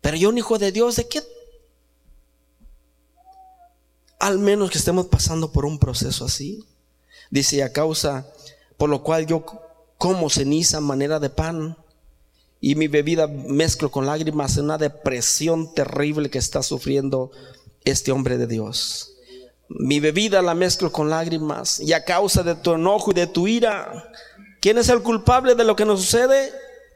Pero 0.01 0.17
yo, 0.17 0.29
un 0.29 0.37
hijo 0.37 0.57
de 0.57 0.71
Dios, 0.71 0.95
¿de 0.95 1.07
qué? 1.07 1.21
Al 4.19 4.39
menos 4.39 4.71
que 4.71 4.77
estemos 4.77 5.07
pasando 5.07 5.51
por 5.51 5.65
un 5.65 5.79
proceso 5.79 6.25
así. 6.25 6.65
Dice, 7.29 7.63
a 7.63 7.71
causa 7.71 8.27
por 8.81 8.89
lo 8.89 9.03
cual 9.03 9.27
yo 9.27 9.45
como 9.99 10.31
ceniza 10.31 10.81
manera 10.81 11.19
de 11.19 11.29
pan 11.29 11.77
y 12.59 12.73
mi 12.73 12.87
bebida 12.87 13.27
mezclo 13.27 13.91
con 13.91 14.07
lágrimas 14.07 14.57
en 14.57 14.65
una 14.65 14.79
depresión 14.79 15.75
terrible 15.75 16.31
que 16.31 16.39
está 16.39 16.63
sufriendo 16.63 17.29
este 17.83 18.11
hombre 18.11 18.39
de 18.39 18.47
Dios. 18.47 19.13
Mi 19.79 19.99
bebida 19.99 20.41
la 20.41 20.53
mezclo 20.53 20.91
con 20.91 21.09
lágrimas 21.09 21.79
y 21.79 21.93
a 21.93 22.03
causa 22.03 22.43
de 22.43 22.55
tu 22.55 22.73
enojo 22.73 23.11
y 23.11 23.13
de 23.13 23.27
tu 23.27 23.47
ira. 23.47 24.11
¿Quién 24.59 24.77
es 24.77 24.89
el 24.89 25.01
culpable 25.01 25.55
de 25.55 25.63
lo 25.63 25.75
que 25.75 25.85
nos 25.85 26.01
sucede? 26.01 26.53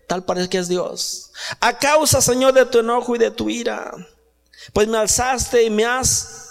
Tal 0.07 0.23
parece 0.23 0.49
que 0.49 0.57
es 0.57 0.67
Dios. 0.67 1.31
A 1.59 1.77
causa, 1.77 2.21
Señor, 2.21 2.53
de 2.53 2.65
tu 2.65 2.79
enojo 2.79 3.15
y 3.15 3.19
de 3.19 3.31
tu 3.31 3.49
ira. 3.49 3.91
Pues 4.73 4.87
me 4.87 4.97
alzaste 4.97 5.63
y 5.63 5.69
me 5.69 5.85
has 5.85 6.49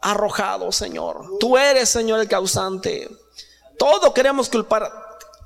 arrojado, 0.00 0.70
Señor. 0.70 1.38
Tú 1.40 1.56
eres, 1.56 1.88
Señor, 1.88 2.20
el 2.20 2.28
causante. 2.28 3.10
Todo 3.78 4.12
queremos 4.14 4.48
culpar. 4.48 4.90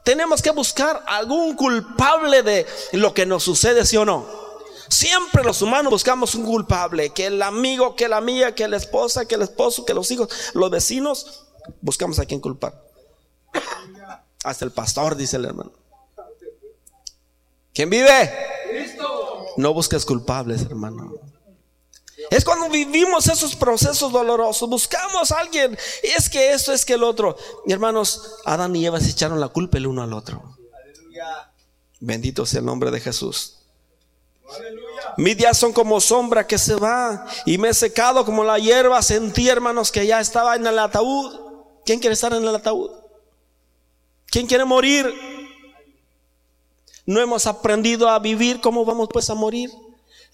Tenemos 0.05 0.43
que 0.43 0.51
buscar 0.51 1.03
algún 1.07 1.55
culpable 1.55 2.43
de 2.43 2.67
lo 2.93 3.15
que 3.15 3.27
nos 3.27 3.45
sucede, 3.45 3.87
¿sí 3.87 3.97
o 3.97 4.05
no? 4.05 4.48
Siempre 4.89 5.45
los 5.45 5.63
humanos 5.63 5.91
buscamos 5.91 6.35
un 6.35 6.45
culpable, 6.45 7.11
que 7.11 7.27
el 7.27 7.43
amigo, 7.43 7.95
que 7.95 8.09
la 8.09 8.17
amiga, 8.17 8.55
que 8.55 8.67
la 8.69 8.77
esposa, 8.77 9.27
que 9.27 9.35
el 9.35 9.43
esposo, 9.43 9.85
que 9.85 9.95
los 9.95 10.11
hijos, 10.11 10.29
los 10.55 10.71
vecinos, 10.71 11.47
buscamos 11.81 12.19
a 12.19 12.27
quien 12.27 12.41
culpar. 12.41 12.83
Hasta 14.45 14.65
el 14.65 14.71
pastor, 14.71 15.17
dice 15.17 15.37
el 15.37 15.45
hermano. 15.45 15.73
¿Quién 17.75 17.91
vive? 17.91 18.33
No 19.57 19.75
busques 19.75 20.05
culpables, 20.05 20.63
hermano. 20.63 21.15
Es 22.31 22.45
cuando 22.45 22.69
vivimos 22.69 23.27
esos 23.29 23.57
procesos 23.57 24.13
dolorosos, 24.13 24.69
buscamos 24.69 25.31
a 25.31 25.39
alguien, 25.39 25.79
es 26.03 26.29
que 26.29 26.53
esto, 26.53 26.73
es 26.73 26.85
que 26.85 26.95
el 26.95 27.03
otro. 27.03 27.37
Y 27.67 27.73
hermanos, 27.73 28.37
Adán 28.45 28.75
y 28.77 28.85
Eva 28.85 29.01
se 29.01 29.11
echaron 29.11 29.41
la 29.41 29.49
culpa 29.49 29.79
el 29.79 29.87
uno 29.87 30.03
al 30.03 30.13
otro. 30.13 30.57
Bendito 32.01 32.47
sea 32.47 32.61
el 32.61 32.67
nombre 32.67 32.91
de 32.91 33.01
Jesús. 33.01 33.58
Mis 35.17 35.37
días 35.37 35.57
son 35.57 35.73
como 35.73 36.01
sombra 36.01 36.47
que 36.47 36.59
se 36.59 36.75
va 36.75 37.27
y 37.45 37.59
me 37.59 37.71
he 37.71 37.75
secado 37.75 38.25
como 38.25 38.45
la 38.45 38.59
hierba. 38.59 39.03
Sentí, 39.03 39.49
hermanos, 39.49 39.91
que 39.91 40.07
ya 40.07 40.21
estaba 40.21 40.57
en 40.57 40.67
el 40.67 40.79
ataúd. 40.79 41.41
¿Quién 41.85 42.01
quiere 42.01 42.15
estar 42.15 42.33
en 42.33 42.43
el 42.43 42.55
ataúd? 42.55 42.91
¿Quién 44.27 44.47
quiere 44.47 44.65
morir? 44.65 45.13
No 47.07 47.21
hemos 47.21 47.47
aprendido 47.47 48.09
a 48.09 48.19
vivir. 48.19 48.61
¿Cómo 48.61 48.85
vamos 48.85 49.09
pues 49.13 49.29
a 49.31 49.35
morir? 49.35 49.71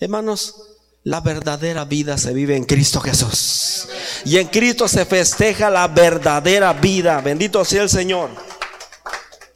Hermanos, 0.01 0.57
la 1.05 1.21
verdadera 1.21 1.85
vida 1.85 2.19
se 2.19 2.33
vive 2.33 2.57
en 2.57 2.65
Cristo 2.65 3.01
Jesús. 3.01 3.89
Y 4.25 4.39
en 4.39 4.49
Cristo 4.49 4.89
se 4.89 5.05
festeja 5.05 5.71
la 5.71 5.87
verdadera 5.89 6.73
vida. 6.73 7.21
Bendito 7.21 7.65
sea 7.65 7.83
el 7.83 7.91
Señor. 7.91 8.31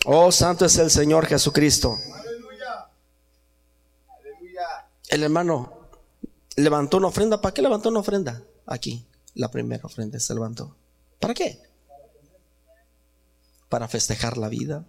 Oh, 0.05 0.31
santo 0.31 0.65
es 0.67 0.79
el 0.79 0.91
Señor 0.91 1.27
Jesucristo. 1.27 1.99
El 5.09 5.23
hermano 5.23 5.89
levantó 6.57 6.99
una 6.99 7.09
ofrenda. 7.09 7.41
¿Para 7.41 7.55
qué 7.55 7.63
levantó 7.63 7.89
una 7.89 8.01
ofrenda? 8.01 8.43
Aquí, 8.67 9.07
la 9.35 9.51
primera 9.51 9.85
ofrenda 9.85 10.19
se 10.21 10.35
levantó. 10.35 10.77
¿Para 11.19 11.35
qué? 11.35 11.63
Para 13.69 13.89
festejar 13.89 14.37
la 14.37 14.49
vida. 14.49 14.85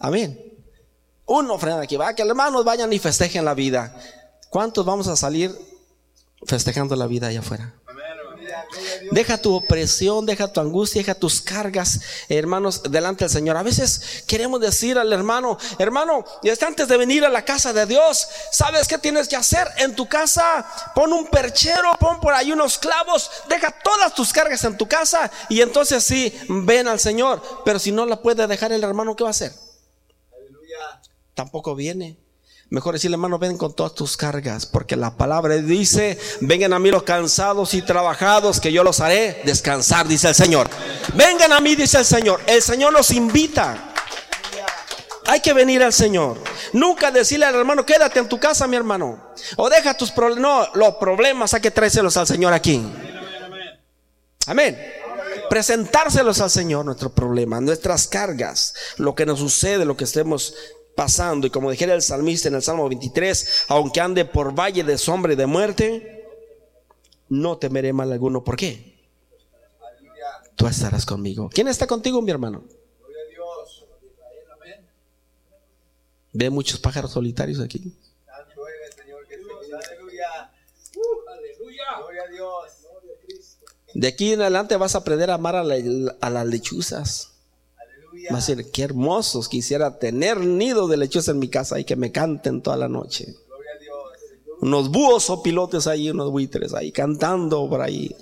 Amén. 0.00 0.52
Una 1.26 1.52
ofrenda 1.52 1.82
aquí, 1.82 1.96
va, 1.96 2.14
que 2.14 2.22
hermanos 2.22 2.64
vayan 2.64 2.92
y 2.92 2.98
festejen 2.98 3.44
la 3.44 3.54
vida. 3.54 3.96
¿Cuántos 4.50 4.84
vamos 4.84 5.06
a 5.08 5.16
salir 5.16 5.56
festejando 6.44 6.96
la 6.96 7.06
vida 7.06 7.28
allá 7.28 7.40
afuera? 7.40 7.74
Deja 9.10 9.38
tu 9.38 9.54
opresión, 9.54 10.26
deja 10.26 10.52
tu 10.52 10.60
angustia, 10.60 11.00
deja 11.00 11.14
tus 11.14 11.40
cargas, 11.40 12.00
hermanos, 12.28 12.82
delante 12.84 13.24
del 13.24 13.30
Señor. 13.30 13.56
A 13.56 13.62
veces 13.62 14.24
queremos 14.26 14.60
decir 14.60 14.98
al 14.98 15.12
hermano, 15.12 15.58
hermano, 15.78 16.24
antes 16.66 16.88
de 16.88 16.96
venir 16.96 17.24
a 17.24 17.28
la 17.28 17.44
casa 17.44 17.72
de 17.72 17.86
Dios, 17.86 18.28
¿sabes 18.50 18.88
qué 18.88 18.98
tienes 18.98 19.28
que 19.28 19.36
hacer 19.36 19.66
en 19.78 19.94
tu 19.94 20.08
casa? 20.08 20.66
Pon 20.94 21.12
un 21.12 21.26
perchero, 21.26 21.92
pon 21.98 22.20
por 22.20 22.34
ahí 22.34 22.52
unos 22.52 22.78
clavos, 22.78 23.30
deja 23.48 23.70
todas 23.70 24.14
tus 24.14 24.32
cargas 24.32 24.64
en 24.64 24.76
tu 24.76 24.86
casa 24.86 25.30
y 25.48 25.60
entonces 25.60 26.04
sí, 26.04 26.32
ven 26.48 26.88
al 26.88 27.00
Señor. 27.00 27.42
Pero 27.64 27.78
si 27.78 27.92
no 27.92 28.06
la 28.06 28.22
puede 28.22 28.46
dejar 28.46 28.72
el 28.72 28.84
hermano, 28.84 29.16
¿qué 29.16 29.24
va 29.24 29.30
a 29.30 29.32
hacer? 29.32 29.52
Tampoco 31.34 31.74
viene. 31.74 32.16
Mejor 32.72 32.94
decirle, 32.94 33.16
hermano, 33.16 33.38
ven 33.38 33.58
con 33.58 33.74
todas 33.74 33.94
tus 33.94 34.16
cargas, 34.16 34.64
porque 34.64 34.96
la 34.96 35.14
palabra 35.14 35.56
dice, 35.56 36.18
vengan 36.40 36.72
a 36.72 36.78
mí 36.78 36.90
los 36.90 37.02
cansados 37.02 37.74
y 37.74 37.82
trabajados, 37.82 38.60
que 38.60 38.72
yo 38.72 38.82
los 38.82 39.00
haré 39.00 39.42
descansar, 39.44 40.08
dice 40.08 40.28
el 40.28 40.34
Señor. 40.34 40.70
Vengan 41.12 41.52
a 41.52 41.60
mí, 41.60 41.76
dice 41.76 41.98
el 41.98 42.06
Señor. 42.06 42.40
El 42.46 42.62
Señor 42.62 42.94
los 42.94 43.10
invita. 43.10 43.92
Hay 45.26 45.40
que 45.40 45.52
venir 45.52 45.82
al 45.82 45.92
Señor. 45.92 46.38
Nunca 46.72 47.10
decirle 47.10 47.44
al 47.44 47.56
hermano, 47.56 47.84
quédate 47.84 48.20
en 48.20 48.28
tu 48.30 48.40
casa, 48.40 48.66
mi 48.66 48.76
hermano. 48.76 49.34
O 49.56 49.68
deja 49.68 49.92
tus 49.92 50.10
problemas. 50.10 50.40
No, 50.40 50.66
los 50.72 50.94
problemas 50.94 51.52
hay 51.52 51.60
que 51.60 51.70
traérselos 51.70 52.16
al 52.16 52.26
Señor 52.26 52.54
aquí. 52.54 52.82
Amén. 54.46 54.82
Presentárselos 55.50 56.40
al 56.40 56.48
Señor, 56.48 56.86
nuestros 56.86 57.12
problemas, 57.12 57.60
nuestras 57.60 58.06
cargas, 58.06 58.72
lo 58.96 59.14
que 59.14 59.26
nos 59.26 59.40
sucede, 59.40 59.84
lo 59.84 59.94
que 59.94 60.04
estemos 60.04 60.54
pasando. 60.94 61.46
Y 61.46 61.50
como 61.50 61.70
dijera 61.70 61.94
el 61.94 62.02
salmista 62.02 62.48
en 62.48 62.54
el 62.54 62.62
Salmo 62.62 62.88
23, 62.88 63.66
aunque 63.68 64.00
ande 64.00 64.24
por 64.24 64.58
valle 64.58 64.84
de 64.84 64.98
sombra 64.98 65.32
y 65.32 65.36
de 65.36 65.46
muerte, 65.46 66.24
no 67.28 67.58
temeré 67.58 67.92
mal 67.92 68.12
alguno. 68.12 68.44
¿Por 68.44 68.56
qué? 68.56 68.92
Tú 70.56 70.66
estarás 70.66 71.06
conmigo. 71.06 71.50
¿Quién 71.52 71.68
está 71.68 71.86
contigo, 71.86 72.20
mi 72.20 72.30
hermano? 72.30 72.64
Ve 76.32 76.50
muchos 76.50 76.78
pájaros 76.80 77.12
solitarios 77.12 77.60
aquí. 77.60 77.94
De 83.94 84.08
aquí 84.08 84.32
en 84.32 84.40
adelante 84.40 84.76
vas 84.76 84.94
a 84.94 84.98
aprender 84.98 85.30
a 85.30 85.34
amar 85.34 85.56
a, 85.56 85.60
a 85.60 86.30
las 86.30 86.46
lechuzas. 86.46 87.31
Va 88.30 88.38
a 88.38 88.40
ser, 88.40 88.70
qué 88.70 88.82
hermosos. 88.82 89.48
Quisiera 89.48 89.98
tener 89.98 90.38
nido 90.40 90.86
de 90.88 90.96
lechuzas 90.96 91.28
en 91.28 91.38
mi 91.38 91.48
casa 91.48 91.80
y 91.80 91.84
que 91.84 91.96
me 91.96 92.12
canten 92.12 92.62
toda 92.62 92.76
la 92.76 92.88
noche. 92.88 93.34
Unos 94.60 94.90
búhos 94.90 95.28
o 95.30 95.42
pilotes 95.42 95.86
ahí, 95.86 96.10
unos 96.10 96.30
buitres 96.30 96.72
ahí 96.74 96.92
cantando 96.92 97.68
por 97.68 97.80
ahí. 97.80 98.14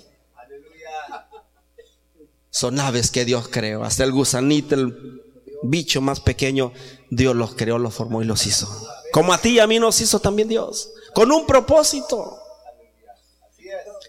Son 2.49 2.79
aves 2.79 3.11
que 3.11 3.25
Dios 3.25 3.47
creó. 3.47 3.83
Hasta 3.83 4.03
el 4.03 4.11
gusanito, 4.11 4.75
el 4.75 5.21
bicho 5.63 6.01
más 6.01 6.19
pequeño, 6.19 6.73
Dios 7.09 7.35
los 7.35 7.55
creó, 7.55 7.77
los 7.77 7.93
formó 7.93 8.21
y 8.21 8.25
los 8.25 8.45
hizo. 8.47 8.67
Como 9.11 9.33
a 9.33 9.37
ti 9.37 9.49
y 9.49 9.59
a 9.59 9.67
mí 9.67 9.79
nos 9.79 10.01
hizo 10.01 10.19
también 10.19 10.47
Dios. 10.47 10.91
Con 11.13 11.31
un 11.31 11.45
propósito. 11.45 12.37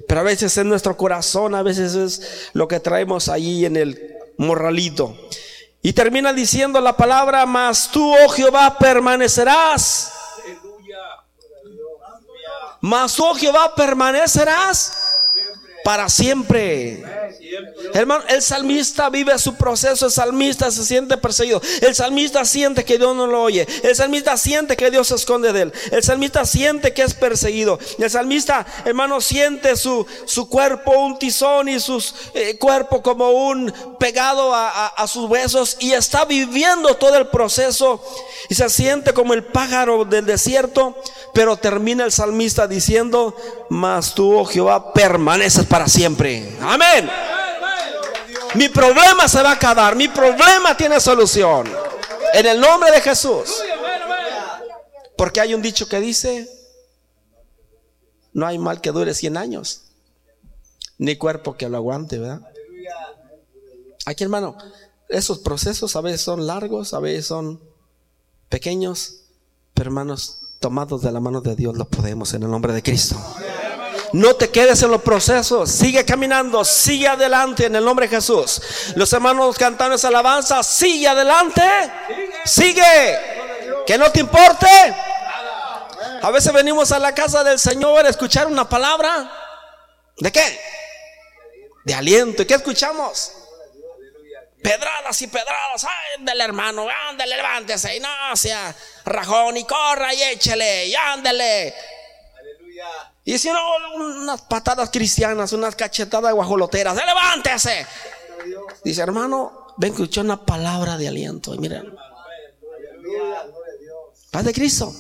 Pero 0.09 0.21
a 0.21 0.25
veces 0.25 0.57
en 0.57 0.69
nuestro 0.69 0.97
corazón, 0.97 1.55
a 1.55 1.63
veces 1.63 1.95
es 1.95 2.51
lo 2.55 2.67
que 2.67 2.81
traemos 2.81 3.29
ahí 3.29 3.65
en 3.65 3.77
el 3.77 4.17
morralito. 4.39 5.17
Y 5.83 5.93
termina 5.93 6.33
diciendo 6.33 6.81
la 6.81 6.97
palabra, 6.97 7.45
mas 7.45 7.91
tú, 7.91 8.15
oh 8.15 8.29
Jehová, 8.29 8.79
permanecerás. 8.79 10.13
Mas, 12.81 13.19
oh 13.19 13.35
Jehová, 13.35 13.75
permanecerás 13.75 15.02
para 15.85 16.09
siempre. 16.09 17.03
Hermano, 17.95 18.25
el 18.29 18.41
salmista 18.41 19.11
vive 19.11 19.39
su 19.39 19.55
proceso, 19.57 20.07
el 20.07 20.13
salmista 20.13 20.71
se 20.71 20.85
siente 20.85 21.17
perseguido, 21.17 21.61
el 21.81 21.95
salmista 21.95 22.45
siente 22.45 22.85
que 22.85 22.99
Dios 22.99 23.15
no 23.15 23.27
lo 23.27 23.43
oye, 23.43 23.67
el 23.83 23.95
salmista 23.95 24.37
siente 24.37 24.77
que 24.77 24.91
Dios 24.91 25.09
se 25.09 25.17
esconde 25.17 25.53
de 25.53 25.63
él, 25.63 25.73
el 25.91 26.03
salmista 26.03 26.45
siente 26.47 26.95
que 26.95 27.03
es 27.03 27.15
perseguido, 27.15 27.79
el 27.99 28.11
salmista, 28.11 28.67
hermano, 28.85 29.21
siente 29.21 29.77
su, 29.77 30.07
su 30.25 30.49
cuerpo 30.49 30.93
un 30.93 31.19
tizón 31.19 31.69
y 31.69 31.79
su 31.79 32.03
eh, 32.35 32.57
cuerpo 32.59 33.03
como 33.03 33.31
un 33.31 33.73
pegado 33.99 34.55
a, 34.55 34.87
a 34.89 35.07
sus 35.07 35.29
huesos 35.29 35.77
y 35.81 35.93
está 35.93 36.25
viviendo 36.25 36.97
todo 36.97 37.17
el 37.17 37.27
proceso 37.29 38.03
y 38.49 38.55
se 38.55 38.69
siente 38.71 39.13
como 39.13 39.35
el 39.35 39.45
pájaro 39.45 40.05
del 40.05 40.25
desierto, 40.25 40.97
pero 41.35 41.57
termina 41.57 42.05
el 42.05 42.13
salmista 42.13 42.67
diciendo, 42.67 43.35
mas 43.69 44.15
tú, 44.15 44.37
oh 44.37 44.45
Jehová, 44.45 44.93
permaneces 44.93 45.67
para 45.73 45.89
siempre. 45.89 46.55
Amén. 46.61 47.09
Mi 48.57 48.69
problema 48.69 49.27
se 49.27 49.43
va 49.43 49.53
a 49.53 49.55
acabar. 49.55 49.97
Mi 49.97 50.07
problema 50.07 50.77
tiene 50.77 51.01
solución. 51.01 51.67
En 52.35 52.45
el 52.45 52.61
nombre 52.61 52.91
de 52.91 53.01
Jesús. 53.01 53.63
Porque 55.17 55.41
hay 55.41 55.55
un 55.55 55.63
dicho 55.63 55.89
que 55.89 55.99
dice, 55.99 56.47
no 58.35 58.47
hay 58.47 58.59
mal 58.59 58.83
que 58.83 58.93
dure 58.93 59.15
100 59.15 59.39
años. 59.39 59.85
Ni 60.99 61.17
cuerpo 61.17 61.57
que 61.57 61.71
lo 61.71 61.79
aguante, 61.79 62.19
¿verdad? 62.19 62.43
Aquí, 64.05 64.25
hermano, 64.25 64.59
esos 65.09 65.39
procesos 65.39 65.97
a 65.97 66.03
veces 66.03 66.21
son 66.21 66.47
largos, 66.47 66.93
a 66.93 67.01
veces 67.01 67.25
son 67.25 67.63
pequeños, 68.51 69.23
pero 69.73 69.89
hermanos, 69.89 70.57
tomados 70.61 71.01
de 71.01 71.13
la 71.13 71.21
mano 71.21 71.41
de 71.41 71.57
Dios, 71.57 71.79
lo 71.79 71.89
podemos 71.89 72.35
en 72.35 72.43
el 72.43 72.51
nombre 72.51 72.75
de 72.75 72.83
Cristo. 72.83 73.17
No 74.13 74.37
te 74.37 74.51
quedes 74.51 74.83
en 74.83 74.91
los 74.91 75.03
procesos. 75.03 75.71
Sigue 75.71 76.05
caminando. 76.05 76.65
Sigue 76.65 77.09
adelante 77.09 77.67
en 77.67 77.77
el 77.77 77.85
nombre 77.85 78.07
de 78.07 78.17
Jesús. 78.17 78.61
Los 78.95 79.13
hermanos 79.13 79.57
cantando 79.57 79.97
esa 79.97 80.09
alabanza. 80.09 80.63
Sigue 80.63 81.09
adelante. 81.09 81.63
Sigue. 82.45 83.19
Que 83.87 83.97
no 83.97 84.13
te 84.13 84.21
importe. 84.21 84.67
A 86.23 86.31
veces 86.31 86.53
venimos 86.53 86.93
a 86.93 86.99
la 86.99 87.15
casa 87.15 87.43
del 87.43 87.59
Señor 87.59 88.05
a 88.05 88.11
escuchar 88.11 88.47
una 88.47 88.69
palabra. 88.69 89.31
¿De 90.19 90.31
qué? 90.31 90.61
De 91.85 91.95
aliento. 91.95 92.43
¿Y 92.43 92.47
qué 92.47 92.55
escuchamos? 92.55 93.33
Pedradas 94.63 95.21
y 95.23 95.27
pedradas. 95.27 95.87
Ándale, 96.19 96.45
hermano. 96.45 96.87
Ándale, 97.09 97.35
levántese. 97.35 97.97
Y 97.97 98.03
rajón 99.07 99.57
y 99.57 99.65
corra 99.65 100.13
y 100.13 100.23
échele. 100.23 100.87
Y 100.87 100.95
ándale. 100.95 101.75
Y 103.25 103.39
si 103.39 103.49
no, 103.49 103.59
unas 103.97 104.43
patadas 104.43 104.91
cristianas, 104.91 105.53
unas 105.53 105.77
cachetadas 105.77 106.35
guajoloteras. 106.35 106.97
¡Levántese! 106.97 107.87
Dice, 108.85 109.01
hermano, 109.03 109.75
ven 109.77 109.95
que 109.95 110.21
una 110.21 110.45
palabra 110.45 110.97
de 110.97 111.09
aliento. 111.09 111.55
Y 111.55 111.59
miren. 111.59 111.95
Paz 114.31 114.45
de 114.45 114.53
Cristo. 114.53 114.93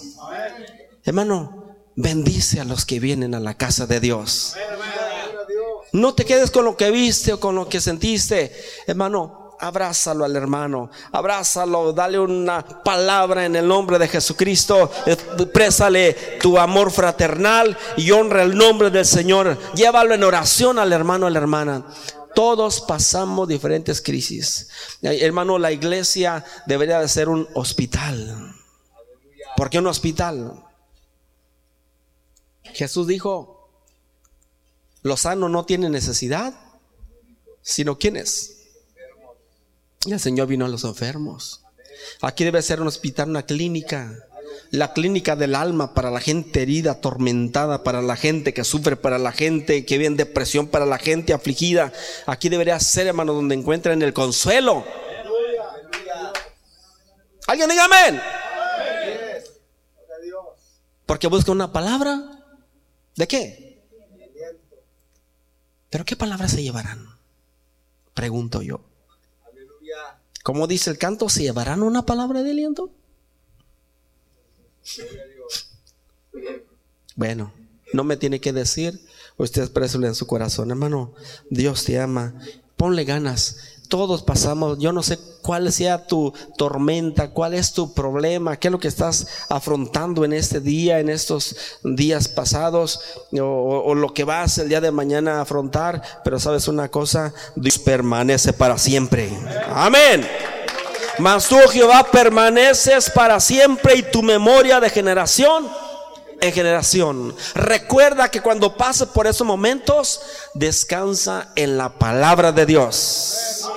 Hermano, 1.04 1.76
bendice 1.96 2.60
a 2.60 2.64
los 2.64 2.86
que 2.86 3.00
vienen 3.00 3.34
a 3.34 3.40
la 3.40 3.54
casa 3.54 3.86
de 3.86 3.98
Dios. 3.98 4.54
No 5.92 6.14
te 6.14 6.24
quedes 6.24 6.50
con 6.50 6.64
lo 6.64 6.76
que 6.76 6.90
viste 6.90 7.32
o 7.32 7.40
con 7.40 7.54
lo 7.54 7.68
que 7.68 7.80
sentiste. 7.80 8.54
Hermano, 8.86 9.41
abrázalo 9.62 10.24
al 10.24 10.34
hermano, 10.34 10.90
abrázalo, 11.12 11.92
dale 11.92 12.18
una 12.18 12.62
palabra 12.82 13.46
en 13.46 13.54
el 13.54 13.66
nombre 13.66 13.96
de 13.96 14.08
Jesucristo, 14.08 14.90
exprésale 15.06 16.38
tu 16.40 16.58
amor 16.58 16.90
fraternal 16.90 17.78
y 17.96 18.10
honra 18.10 18.42
el 18.42 18.56
nombre 18.56 18.90
del 18.90 19.06
Señor. 19.06 19.56
Llévalo 19.74 20.14
en 20.14 20.24
oración 20.24 20.80
al 20.80 20.92
hermano, 20.92 21.28
a 21.28 21.30
la 21.30 21.38
hermana. 21.38 21.86
Todos 22.34 22.80
pasamos 22.80 23.46
diferentes 23.46 24.02
crisis. 24.02 24.68
Hermano, 25.00 25.58
la 25.58 25.70
iglesia 25.70 26.44
debería 26.66 26.98
de 26.98 27.08
ser 27.08 27.28
un 27.28 27.46
hospital. 27.54 28.56
¿Por 29.56 29.70
qué 29.70 29.78
un 29.78 29.86
hospital? 29.86 30.60
Jesús 32.64 33.06
dijo, 33.06 33.70
los 35.02 35.20
sanos 35.20 35.50
no 35.50 35.64
tienen 35.64 35.92
necesidad, 35.92 36.52
sino 37.60 37.96
quienes 37.96 38.51
y 40.06 40.12
el 40.12 40.20
Señor 40.20 40.48
vino 40.48 40.64
a 40.64 40.68
los 40.68 40.84
enfermos. 40.84 41.62
Aquí 42.20 42.44
debe 42.44 42.62
ser 42.62 42.80
un 42.80 42.88
hospital, 42.88 43.30
una 43.30 43.44
clínica. 43.44 44.26
La 44.70 44.92
clínica 44.92 45.36
del 45.36 45.54
alma 45.54 45.94
para 45.94 46.10
la 46.10 46.20
gente 46.20 46.62
herida, 46.62 46.92
atormentada, 46.92 47.82
para 47.84 48.00
la 48.00 48.16
gente 48.16 48.54
que 48.54 48.64
sufre, 48.64 48.96
para 48.96 49.18
la 49.18 49.32
gente 49.32 49.84
que 49.84 49.98
vive 49.98 50.06
en 50.06 50.16
depresión, 50.16 50.66
para 50.66 50.86
la 50.86 50.98
gente 50.98 51.32
afligida. 51.32 51.92
Aquí 52.26 52.48
debería 52.48 52.80
ser, 52.80 53.06
hermano, 53.06 53.34
donde 53.34 53.54
encuentren 53.54 54.00
el 54.02 54.12
consuelo. 54.12 54.84
¿Alguien 57.46 57.68
diga 57.68 57.84
amén? 57.84 58.20
Porque 61.04 61.26
busca 61.26 61.52
una 61.52 61.70
palabra. 61.70 62.22
¿De 63.14 63.28
qué? 63.28 63.82
¿Pero 65.90 66.06
qué 66.06 66.16
palabras 66.16 66.52
se 66.52 66.62
llevarán? 66.62 67.06
Pregunto 68.14 68.62
yo. 68.62 68.91
Como 70.42 70.66
dice 70.66 70.90
el 70.90 70.98
canto, 70.98 71.28
¿se 71.28 71.42
llevarán 71.42 71.82
una 71.82 72.04
palabra 72.04 72.42
de 72.42 72.50
aliento? 72.50 72.90
Bueno, 77.16 77.52
No 77.92 78.04
me 78.04 78.16
tiene 78.16 78.40
que 78.40 78.54
decir, 78.54 79.04
usted 79.36 79.62
expréselo 79.62 80.06
en 80.06 80.14
su 80.14 80.26
corazón. 80.26 80.70
Hermano, 80.70 81.12
Dios 81.50 81.84
te 81.84 82.00
ama. 82.00 82.34
Ponle 82.76 83.04
ganas. 83.04 83.58
Todos 83.92 84.22
pasamos, 84.22 84.78
yo 84.78 84.90
no 84.90 85.02
sé 85.02 85.18
cuál 85.42 85.70
sea 85.70 86.06
tu 86.06 86.32
tormenta, 86.56 87.28
cuál 87.28 87.52
es 87.52 87.74
tu 87.74 87.92
problema, 87.92 88.56
qué 88.56 88.68
es 88.68 88.72
lo 88.72 88.78
que 88.78 88.88
estás 88.88 89.26
afrontando 89.50 90.24
en 90.24 90.32
este 90.32 90.60
día, 90.60 90.98
en 90.98 91.10
estos 91.10 91.54
días 91.84 92.26
pasados, 92.26 93.00
o, 93.38 93.94
lo 93.94 94.14
que 94.14 94.24
vas 94.24 94.56
el 94.56 94.70
día 94.70 94.80
de 94.80 94.90
mañana 94.90 95.36
a 95.36 95.40
afrontar. 95.42 96.00
Pero 96.24 96.40
sabes 96.40 96.68
una 96.68 96.88
cosa, 96.88 97.34
Dios 97.54 97.78
permanece 97.78 98.54
para 98.54 98.78
siempre. 98.78 99.28
Amén. 99.68 100.26
Mas 101.18 101.46
tú, 101.46 101.58
Jehová, 101.70 102.06
permaneces 102.10 103.10
para 103.10 103.40
siempre 103.40 103.96
y 103.96 104.04
tu 104.04 104.22
memoria 104.22 104.80
de 104.80 104.88
generación 104.88 105.66
en 106.42 106.52
generación. 106.52 107.34
Recuerda 107.54 108.30
que 108.30 108.42
cuando 108.42 108.76
pases 108.76 109.08
por 109.08 109.26
esos 109.26 109.46
momentos, 109.46 110.20
descansa 110.54 111.52
en 111.54 111.78
la 111.78 111.98
palabra 111.98 112.50
de 112.52 112.66
Dios. 112.66 113.70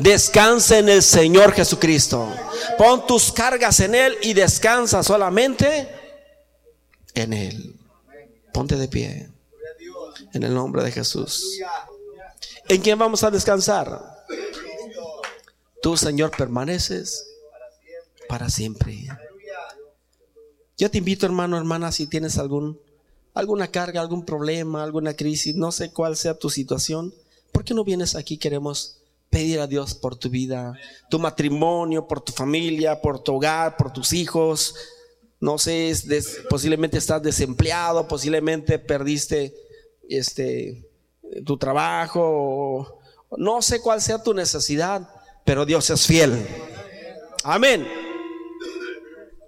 Descansa 0.00 0.78
en 0.78 0.88
el 0.88 1.02
Señor 1.02 1.52
Jesucristo. 1.52 2.28
Pon 2.76 3.06
tus 3.06 3.32
cargas 3.32 3.80
en 3.80 3.94
Él 3.94 4.18
y 4.20 4.34
descansa 4.34 5.02
solamente 5.02 5.88
en 7.14 7.32
Él. 7.32 7.76
Ponte 8.52 8.76
de 8.76 8.88
pie. 8.88 9.30
En 10.34 10.42
el 10.42 10.52
nombre 10.52 10.82
de 10.82 10.90
Jesús. 10.90 11.60
¿En 12.68 12.82
quién 12.82 12.98
vamos 12.98 13.22
a 13.22 13.30
descansar? 13.30 14.26
Tú, 15.80 15.96
Señor, 15.96 16.32
permaneces 16.36 17.24
para 18.28 18.50
siempre. 18.50 19.06
Yo 20.78 20.88
te 20.88 20.98
invito, 20.98 21.26
hermano, 21.26 21.58
hermana, 21.58 21.90
si 21.90 22.06
tienes 22.06 22.38
algún, 22.38 22.78
alguna 23.34 23.66
carga, 23.66 24.00
algún 24.00 24.24
problema, 24.24 24.84
alguna 24.84 25.14
crisis, 25.14 25.56
no 25.56 25.72
sé 25.72 25.90
cuál 25.90 26.16
sea 26.16 26.38
tu 26.38 26.50
situación, 26.50 27.12
¿por 27.50 27.64
qué 27.64 27.74
no 27.74 27.82
vienes 27.82 28.14
aquí? 28.14 28.38
Queremos 28.38 28.98
pedir 29.28 29.58
a 29.58 29.66
Dios 29.66 29.94
por 29.94 30.14
tu 30.14 30.30
vida, 30.30 30.78
tu 31.10 31.18
matrimonio, 31.18 32.06
por 32.06 32.20
tu 32.20 32.32
familia, 32.32 33.00
por 33.00 33.18
tu 33.18 33.34
hogar, 33.34 33.76
por 33.76 33.92
tus 33.92 34.12
hijos. 34.12 34.76
No 35.40 35.58
sé, 35.58 35.92
posiblemente 36.48 36.96
estás 36.96 37.22
desempleado, 37.22 38.06
posiblemente 38.06 38.78
perdiste 38.78 39.54
este 40.08 40.88
tu 41.44 41.58
trabajo, 41.58 43.00
no 43.36 43.62
sé 43.62 43.80
cuál 43.80 44.00
sea 44.00 44.22
tu 44.22 44.32
necesidad, 44.32 45.08
pero 45.44 45.66
Dios 45.66 45.90
es 45.90 46.06
fiel. 46.06 46.46
Amén. 47.42 48.07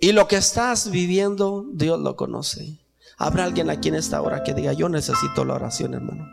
Y 0.00 0.12
lo 0.12 0.26
que 0.28 0.36
estás 0.36 0.90
viviendo, 0.90 1.66
Dios 1.72 2.00
lo 2.00 2.16
conoce. 2.16 2.80
Habrá 3.18 3.44
alguien 3.44 3.68
aquí 3.68 3.90
en 3.90 3.96
esta 3.96 4.22
hora 4.22 4.42
que 4.42 4.54
diga, 4.54 4.72
yo 4.72 4.88
necesito 4.88 5.44
la 5.44 5.54
oración, 5.54 5.92
hermano. 5.92 6.26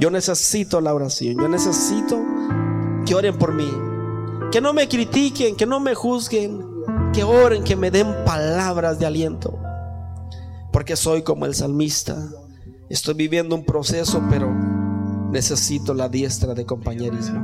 Yo 0.00 0.10
necesito 0.10 0.80
la 0.80 0.92
oración. 0.92 1.36
Yo 1.36 1.48
necesito 1.48 2.20
que 3.06 3.14
oren 3.14 3.38
por 3.38 3.54
mí. 3.54 3.70
Que 4.50 4.60
no 4.60 4.72
me 4.72 4.88
critiquen, 4.88 5.54
que 5.54 5.66
no 5.66 5.78
me 5.78 5.94
juzguen. 5.94 6.64
Que 7.12 7.22
oren, 7.22 7.62
que 7.62 7.76
me 7.76 7.92
den 7.92 8.08
palabras 8.24 8.98
de 8.98 9.06
aliento. 9.06 9.56
Porque 10.72 10.96
soy 10.96 11.22
como 11.22 11.46
el 11.46 11.54
salmista. 11.54 12.28
Estoy 12.88 13.14
viviendo 13.14 13.54
un 13.54 13.64
proceso, 13.64 14.20
pero 14.28 14.52
necesito 15.30 15.94
la 15.94 16.08
diestra 16.08 16.54
de 16.54 16.66
compañerismo. 16.66 17.40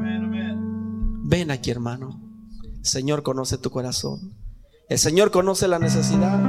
Ven 1.23 1.53
aquí, 1.53 1.71
hermano. 1.71 2.21
Señor 2.83 3.23
conoce 3.23 3.59
tu 3.59 3.71
corazón. 3.71 4.35
El 4.89 4.99
Señor 5.01 5.33
conoce 5.33 5.67
la 5.67 5.81
necesidad. 5.81 6.41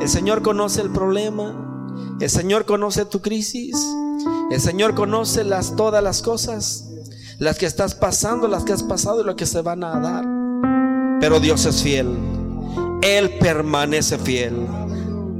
El 0.00 0.08
Señor 0.08 0.42
conoce 0.42 0.82
el 0.82 0.90
problema. 0.90 1.88
El 2.20 2.28
Señor 2.28 2.66
conoce 2.66 3.06
tu 3.06 3.22
crisis. 3.22 3.74
El 4.50 4.60
Señor 4.60 4.94
conoce 4.94 5.42
las, 5.42 5.74
todas 5.74 6.04
las 6.04 6.20
cosas. 6.20 6.88
Las 7.38 7.58
que 7.58 7.64
estás 7.64 7.94
pasando, 7.94 8.46
las 8.46 8.64
que 8.64 8.74
has 8.74 8.82
pasado 8.82 9.22
y 9.22 9.24
lo 9.24 9.36
que 9.36 9.46
se 9.46 9.62
van 9.62 9.84
a 9.84 9.98
dar. 9.98 10.24
Pero 11.20 11.40
Dios 11.40 11.64
es 11.64 11.82
fiel. 11.82 12.14
Él 13.00 13.38
permanece 13.38 14.18
fiel. 14.18 14.66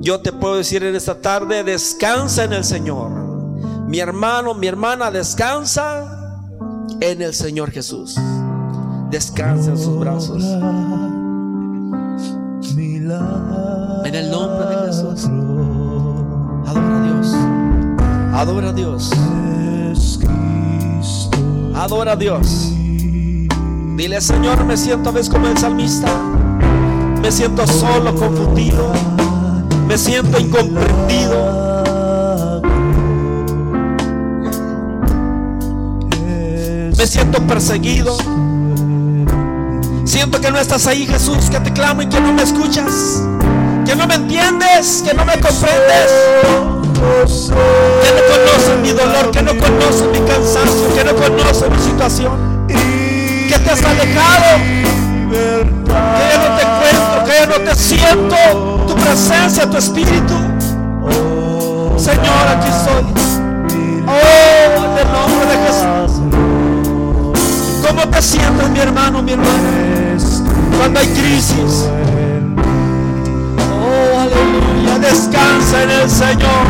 Yo 0.00 0.20
te 0.20 0.32
puedo 0.32 0.56
decir 0.56 0.82
en 0.84 0.96
esta 0.96 1.20
tarde, 1.20 1.64
descansa 1.64 2.44
en 2.44 2.54
el 2.54 2.64
Señor. 2.64 3.10
Mi 3.86 3.98
hermano, 3.98 4.54
mi 4.54 4.68
hermana, 4.68 5.10
descansa 5.10 6.38
en 7.00 7.20
el 7.20 7.34
Señor 7.34 7.70
Jesús 7.70 8.16
descansa 9.12 9.70
en 9.70 9.78
sus 9.78 9.98
brazos. 9.98 10.42
En 14.04 14.14
el 14.14 14.30
nombre 14.30 14.66
de 14.66 14.86
Jesús. 14.86 15.26
Adora 16.66 16.98
a 16.98 17.02
Dios. 17.02 17.34
Adora 18.34 18.68
a 18.68 18.72
Dios. 18.72 19.10
Adora 21.74 22.12
a 22.12 22.16
Dios. 22.16 22.72
Dile, 23.96 24.20
Señor, 24.20 24.64
me 24.64 24.76
siento 24.76 25.10
a 25.10 25.12
veces 25.12 25.32
como 25.32 25.46
el 25.48 25.56
salmista. 25.58 26.08
Me 27.20 27.30
siento 27.30 27.66
solo, 27.66 28.14
confundido. 28.14 28.92
Me 29.86 29.96
siento 29.96 30.38
incomprendido. 30.40 31.62
Me 36.96 37.06
siento 37.06 37.42
perseguido. 37.46 38.16
Siento 40.04 40.40
que 40.40 40.50
no 40.50 40.58
estás 40.58 40.86
ahí, 40.86 41.06
Jesús, 41.06 41.48
que 41.50 41.60
te 41.60 41.72
clamo 41.72 42.02
y 42.02 42.06
que 42.06 42.20
no 42.20 42.32
me 42.32 42.42
escuchas, 42.42 43.22
que 43.84 43.94
no 43.94 44.06
me 44.06 44.14
entiendes, 44.16 45.02
que 45.06 45.14
no 45.14 45.24
me 45.24 45.34
comprendes, 45.34 46.10
que 46.92 48.10
no 48.12 48.22
conoces 48.28 48.78
mi 48.82 48.90
dolor, 48.90 49.30
que 49.30 49.42
no 49.42 49.52
conoces 49.56 50.06
mi 50.12 50.18
cansancio, 50.26 50.94
que 50.94 51.04
no 51.04 51.14
conoces 51.14 51.70
mi 51.70 51.78
situación, 51.78 52.66
que 52.68 53.58
te 53.58 53.70
has 53.70 53.84
alejado, 53.84 54.58
que 55.30 56.24
ya 56.30 56.38
no 56.38 56.56
te 56.56 56.62
encuentro, 56.62 57.24
que 57.24 57.32
ya 57.32 57.46
no 57.46 57.70
te 57.70 57.74
siento, 57.76 58.84
tu 58.88 58.94
presencia, 58.96 59.70
tu 59.70 59.76
espíritu. 59.76 60.34
Señor, 61.96 62.48
aquí 62.48 62.68
estoy. 62.68 63.41
¿Cómo 68.02 68.16
te 68.16 68.22
sientes, 68.22 68.68
mi 68.70 68.80
hermano, 68.80 69.22
mi 69.22 69.30
hermana? 69.30 69.70
Cuando 70.76 70.98
hay 70.98 71.06
crisis. 71.06 71.88
Oh, 73.80 74.20
aleluya. 74.20 74.98
Descansa 74.98 75.84
en 75.84 75.90
el 75.90 76.10
Señor. 76.10 76.66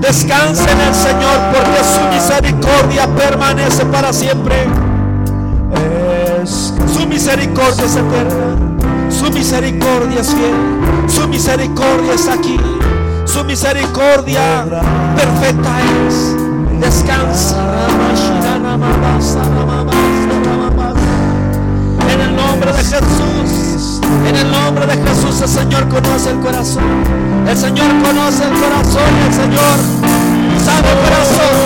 Descansa 0.00 0.64
en 0.70 0.80
el 0.80 0.94
Señor 0.94 1.38
porque 1.52 1.84
su 1.84 2.00
misericordia 2.14 3.06
permanece 3.14 3.84
para 3.84 4.14
siempre. 4.14 4.66
Su 6.46 7.06
misericordia 7.06 7.84
es 7.84 7.96
eterna. 7.96 9.10
Su 9.10 9.30
misericordia 9.30 10.20
es 10.22 10.28
fiel. 10.28 10.54
Su 11.06 11.28
misericordia 11.28 12.14
es 12.14 12.28
aquí. 12.28 12.58
Su 13.26 13.44
misericordia 13.44 14.64
perfecta 15.16 15.70
es. 16.08 16.33
Descansa. 16.80 17.56
En 22.10 22.20
el 22.20 22.36
nombre 22.36 22.72
de 22.72 22.78
Jesús. 22.78 24.00
En 24.28 24.36
el 24.36 24.50
nombre 24.50 24.86
de 24.86 24.96
Jesús 24.96 25.40
el 25.42 25.48
Señor 25.48 25.88
conoce 25.88 26.30
el 26.30 26.40
corazón. 26.40 26.84
El 27.48 27.56
Señor 27.56 27.88
conoce 28.02 28.44
el 28.44 28.52
corazón. 28.52 29.10
El 29.26 29.34
Señor 29.34 29.76
sabe 30.64 30.88
el 30.90 30.98
corazón. 30.98 31.56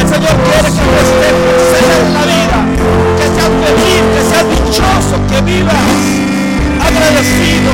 El 0.00 0.08
Señor 0.08 0.34
quiere 0.44 0.68
que 0.68 0.82
tú 0.82 0.92
estés 1.04 1.36
en 1.98 2.14
la 2.14 2.22
vida. 2.22 2.58
Que 3.18 3.26
seas 3.34 3.52
feliz, 3.62 4.02
que 4.14 4.22
seas 4.30 4.46
dichoso, 4.50 5.16
que 5.28 5.40
vivas 5.42 6.22
agradecido. 6.82 7.70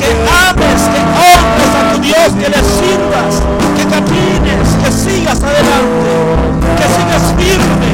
Que 0.00 0.08
ames, 0.48 0.82
que 0.92 1.00
honres 1.00 1.72
a 1.76 1.92
tu 1.92 2.00
Dios, 2.00 2.28
que 2.38 2.48
le 2.48 2.60
sirvas, 2.78 3.42
que 3.76 3.84
camines, 3.88 4.65
que 4.86 4.92
sigas 4.92 5.42
adelante, 5.42 6.10
que 6.78 6.86
sigas 6.94 7.34
firme. 7.36 7.90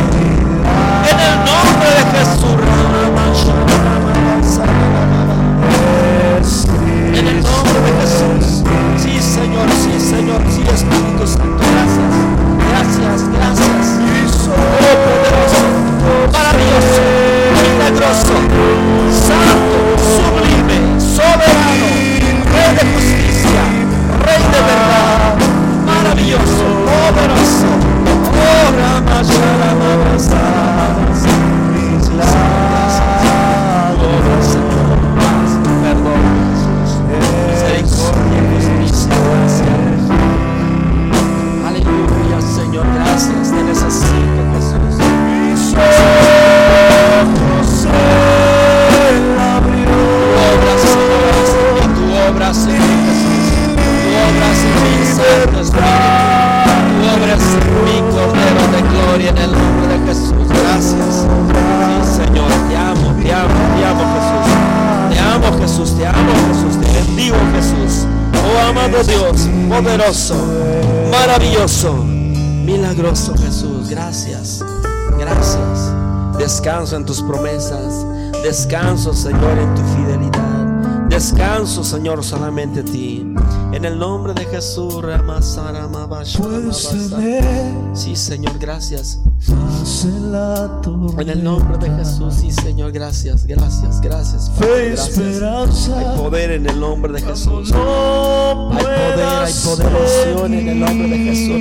En 1.11 1.19
el 1.19 1.37
nombre 1.49 1.89
de 1.97 2.05
Jesús. 2.13 2.61
En 7.15 7.27
el 7.29 7.43
nombre 7.43 7.79
de 7.81 7.93
Jesús. 8.01 8.63
Sí, 8.99 9.15
Señor, 9.23 9.69
sí, 9.83 10.01
Señor, 10.01 10.43
Descanso 78.63 79.13
Señor 79.13 79.59
en 79.59 79.75
tu 79.75 79.83
fidelidad. 79.83 81.09
Descanso 81.09 81.83
Señor 81.83 82.23
solamente 82.23 82.79
a 82.79 82.85
ti. 82.85 83.27
En 83.73 83.85
el 83.85 83.99
nombre 83.99 84.35
de 84.35 84.45
Jesús, 84.45 85.03
Sí, 87.93 88.15
Señor, 88.15 88.57
gracias. 88.61 89.19
En 91.19 91.29
el 91.29 91.43
nombre 91.43 91.77
de 91.77 91.91
Jesús, 91.97 92.35
sí, 92.35 92.53
Señor, 92.53 92.93
gracias, 92.93 93.47
gracias, 93.47 94.01
gracias. 94.01 94.49
Hay 95.91 96.17
poder 96.17 96.53
en 96.53 96.69
el 96.69 96.79
nombre 96.79 97.13
de 97.15 97.21
Jesús. 97.21 97.73
Hay 97.73 97.81
poder, 97.81 99.27
hay 99.27 99.53
poder 99.65 100.53
en 100.53 100.69
el 100.69 100.79
nombre 100.79 101.09
de 101.09 101.19
Jesús. 101.19 101.61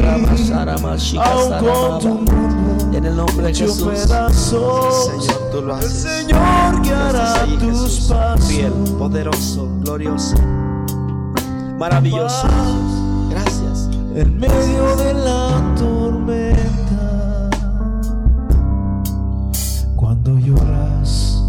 En 3.02 3.08
el 3.08 3.16
nombre 3.16 3.48
de 3.48 3.54
Jesús. 3.54 4.00
Señor, 4.00 5.52
tú 5.52 5.62
lo 5.62 5.74
haces. 5.74 6.06
El 6.06 6.28
Señor 6.28 6.82
guiará 6.84 7.46
tus 7.60 8.08
pasos. 8.08 8.48
Fiel, 8.48 8.72
poderoso, 8.98 9.68
glorioso 9.82 10.36
maravilloso. 11.82 12.48
Gracias. 13.32 13.90
En 14.14 14.40
medio 14.40 14.96
de 14.98 15.14
la 15.16 15.74
tormenta, 15.76 17.50
cuando 19.96 20.38
lloras 20.38 21.42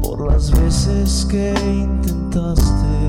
por 0.00 0.30
las 0.30 0.52
veces 0.52 1.26
que 1.28 1.52
intentaste 1.66 3.08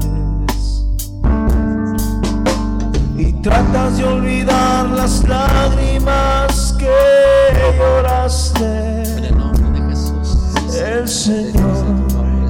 y 3.15 3.31
tratas 3.43 3.97
de 3.97 4.05
olvidar 4.05 4.87
las 4.87 5.23
lágrimas 5.29 6.54
que 6.85 7.77
lloraste. 7.77 9.03
En 9.17 9.25
el 9.25 9.37
nombre 9.37 9.79
de 9.79 9.89
Jesús. 9.89 10.75
El 10.75 11.07
Señor 11.07 11.85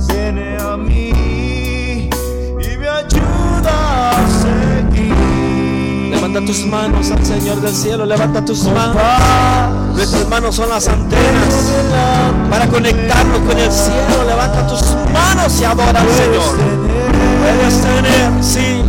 viene 0.07 0.57
a 0.59 0.77
mí 0.77 1.05
Levanta 6.36 6.51
tus 6.51 6.65
manos 6.65 7.11
al 7.11 7.25
Señor 7.25 7.61
del 7.61 7.73
cielo, 7.73 8.05
levanta 8.05 8.43
tus 8.43 8.63
manos. 8.63 8.97
Nuestras 9.95 10.27
manos 10.27 10.55
son 10.55 10.69
las 10.69 10.88
antenas 10.88 11.71
para 12.49 12.67
conectarnos 12.67 13.39
con 13.39 13.57
el 13.57 13.71
cielo. 13.71 14.25
Levanta 14.27 14.67
tus 14.67 14.81
manos 15.13 15.61
y 15.61 15.63
adora 15.63 16.01
al 16.01 16.09
Señor. 16.09 16.55
Puedes 17.41 17.81
tener, 17.81 18.43
sí. 18.43 18.83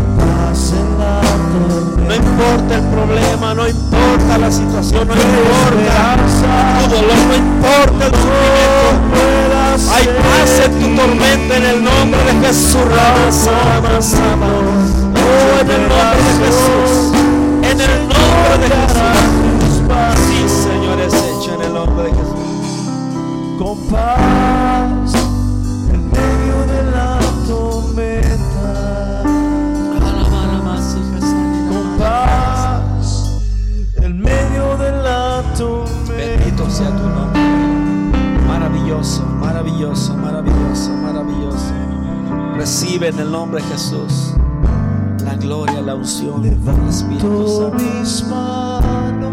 No 2.07 2.14
importa 2.14 2.76
el 2.76 2.82
problema, 2.82 3.54
no 3.54 3.66
importa 3.68 4.38
la 4.38 4.50
situación, 4.50 5.09
no 5.09 5.14
importa 5.14 6.16
tu 6.78 6.94
dolor, 6.94 7.16
no 7.28 7.34
importa 7.34 8.07
el 8.07 8.12
sufrimiento. 8.12 9.36
Hay 9.92 10.07
paz 10.07 10.61
en 10.64 10.72
tu 10.80 10.86
tormenta 10.94 11.57
en 11.57 11.64
el 11.64 11.84
nombre 11.84 12.20
de 12.24 12.32
Jesús. 12.46 12.76
Oh, 12.76 12.88
en 15.61 15.70
el 15.70 15.82
nombre 15.88 16.20
de 16.22 16.32
Jesús. 16.44 17.12
En 17.62 17.80
el 17.80 18.09
nombre 18.09 18.68
de 18.68 18.76
Jesús. 18.86 19.82
Sí, 20.28 20.38
Señor, 20.48 20.96
es 21.00 21.14
hecho 21.14 21.54
en 21.54 21.61
el 21.62 21.72
nombre 21.74 22.04
de 22.04 22.11
Jesús. 22.11 22.26
Con 23.59 23.76
Recibe 42.66 43.06
en 43.06 43.20
el 43.20 43.30
nombre 43.30 43.62
de 43.62 43.68
Jesús 43.68 44.34
la 45.24 45.36
gloria, 45.36 45.80
la 45.80 45.94
unción 45.94 46.42
del 46.42 46.54
Espíritu 46.88 47.46
Santo. 47.46 47.76
mis 47.78 48.24
manos 48.26 49.32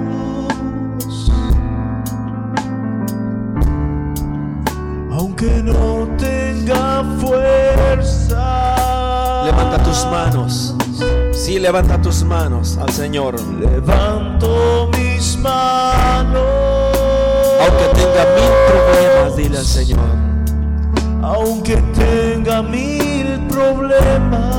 aunque 5.12 5.64
no 5.64 6.08
tenga 6.16 7.04
fuerza 7.20 8.46
Levanta 9.46 9.82
tus 9.84 10.06
manos. 10.06 10.76
Sí, 11.32 11.58
levanta 11.58 12.00
tus 12.00 12.24
manos 12.24 12.78
al 12.78 12.92
Señor. 12.92 13.42
levanto 13.60 14.92
mis 14.96 15.40
manos 15.40 16.44
Aunque 17.62 18.00
tenga 18.00 18.26
mil 18.36 18.52
problemas, 18.70 19.36
dile 19.36 19.58
al 19.58 19.66
Señor. 19.66 20.06
aunque 21.24 21.78
tenga 21.96 22.62
mil 22.62 22.93
problemas 23.54 24.53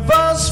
vas 0.00 0.50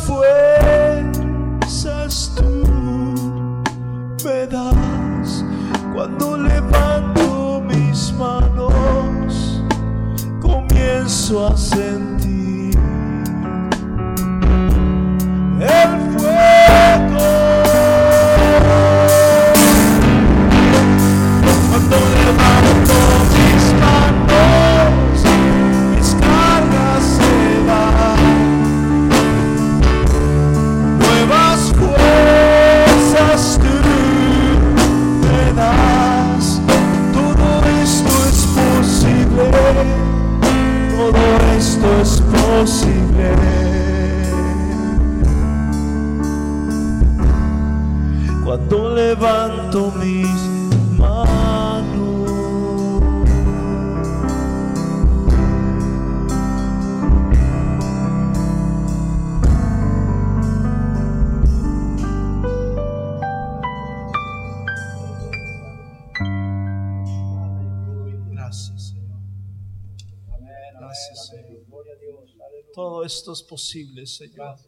Señor. 73.73 74.59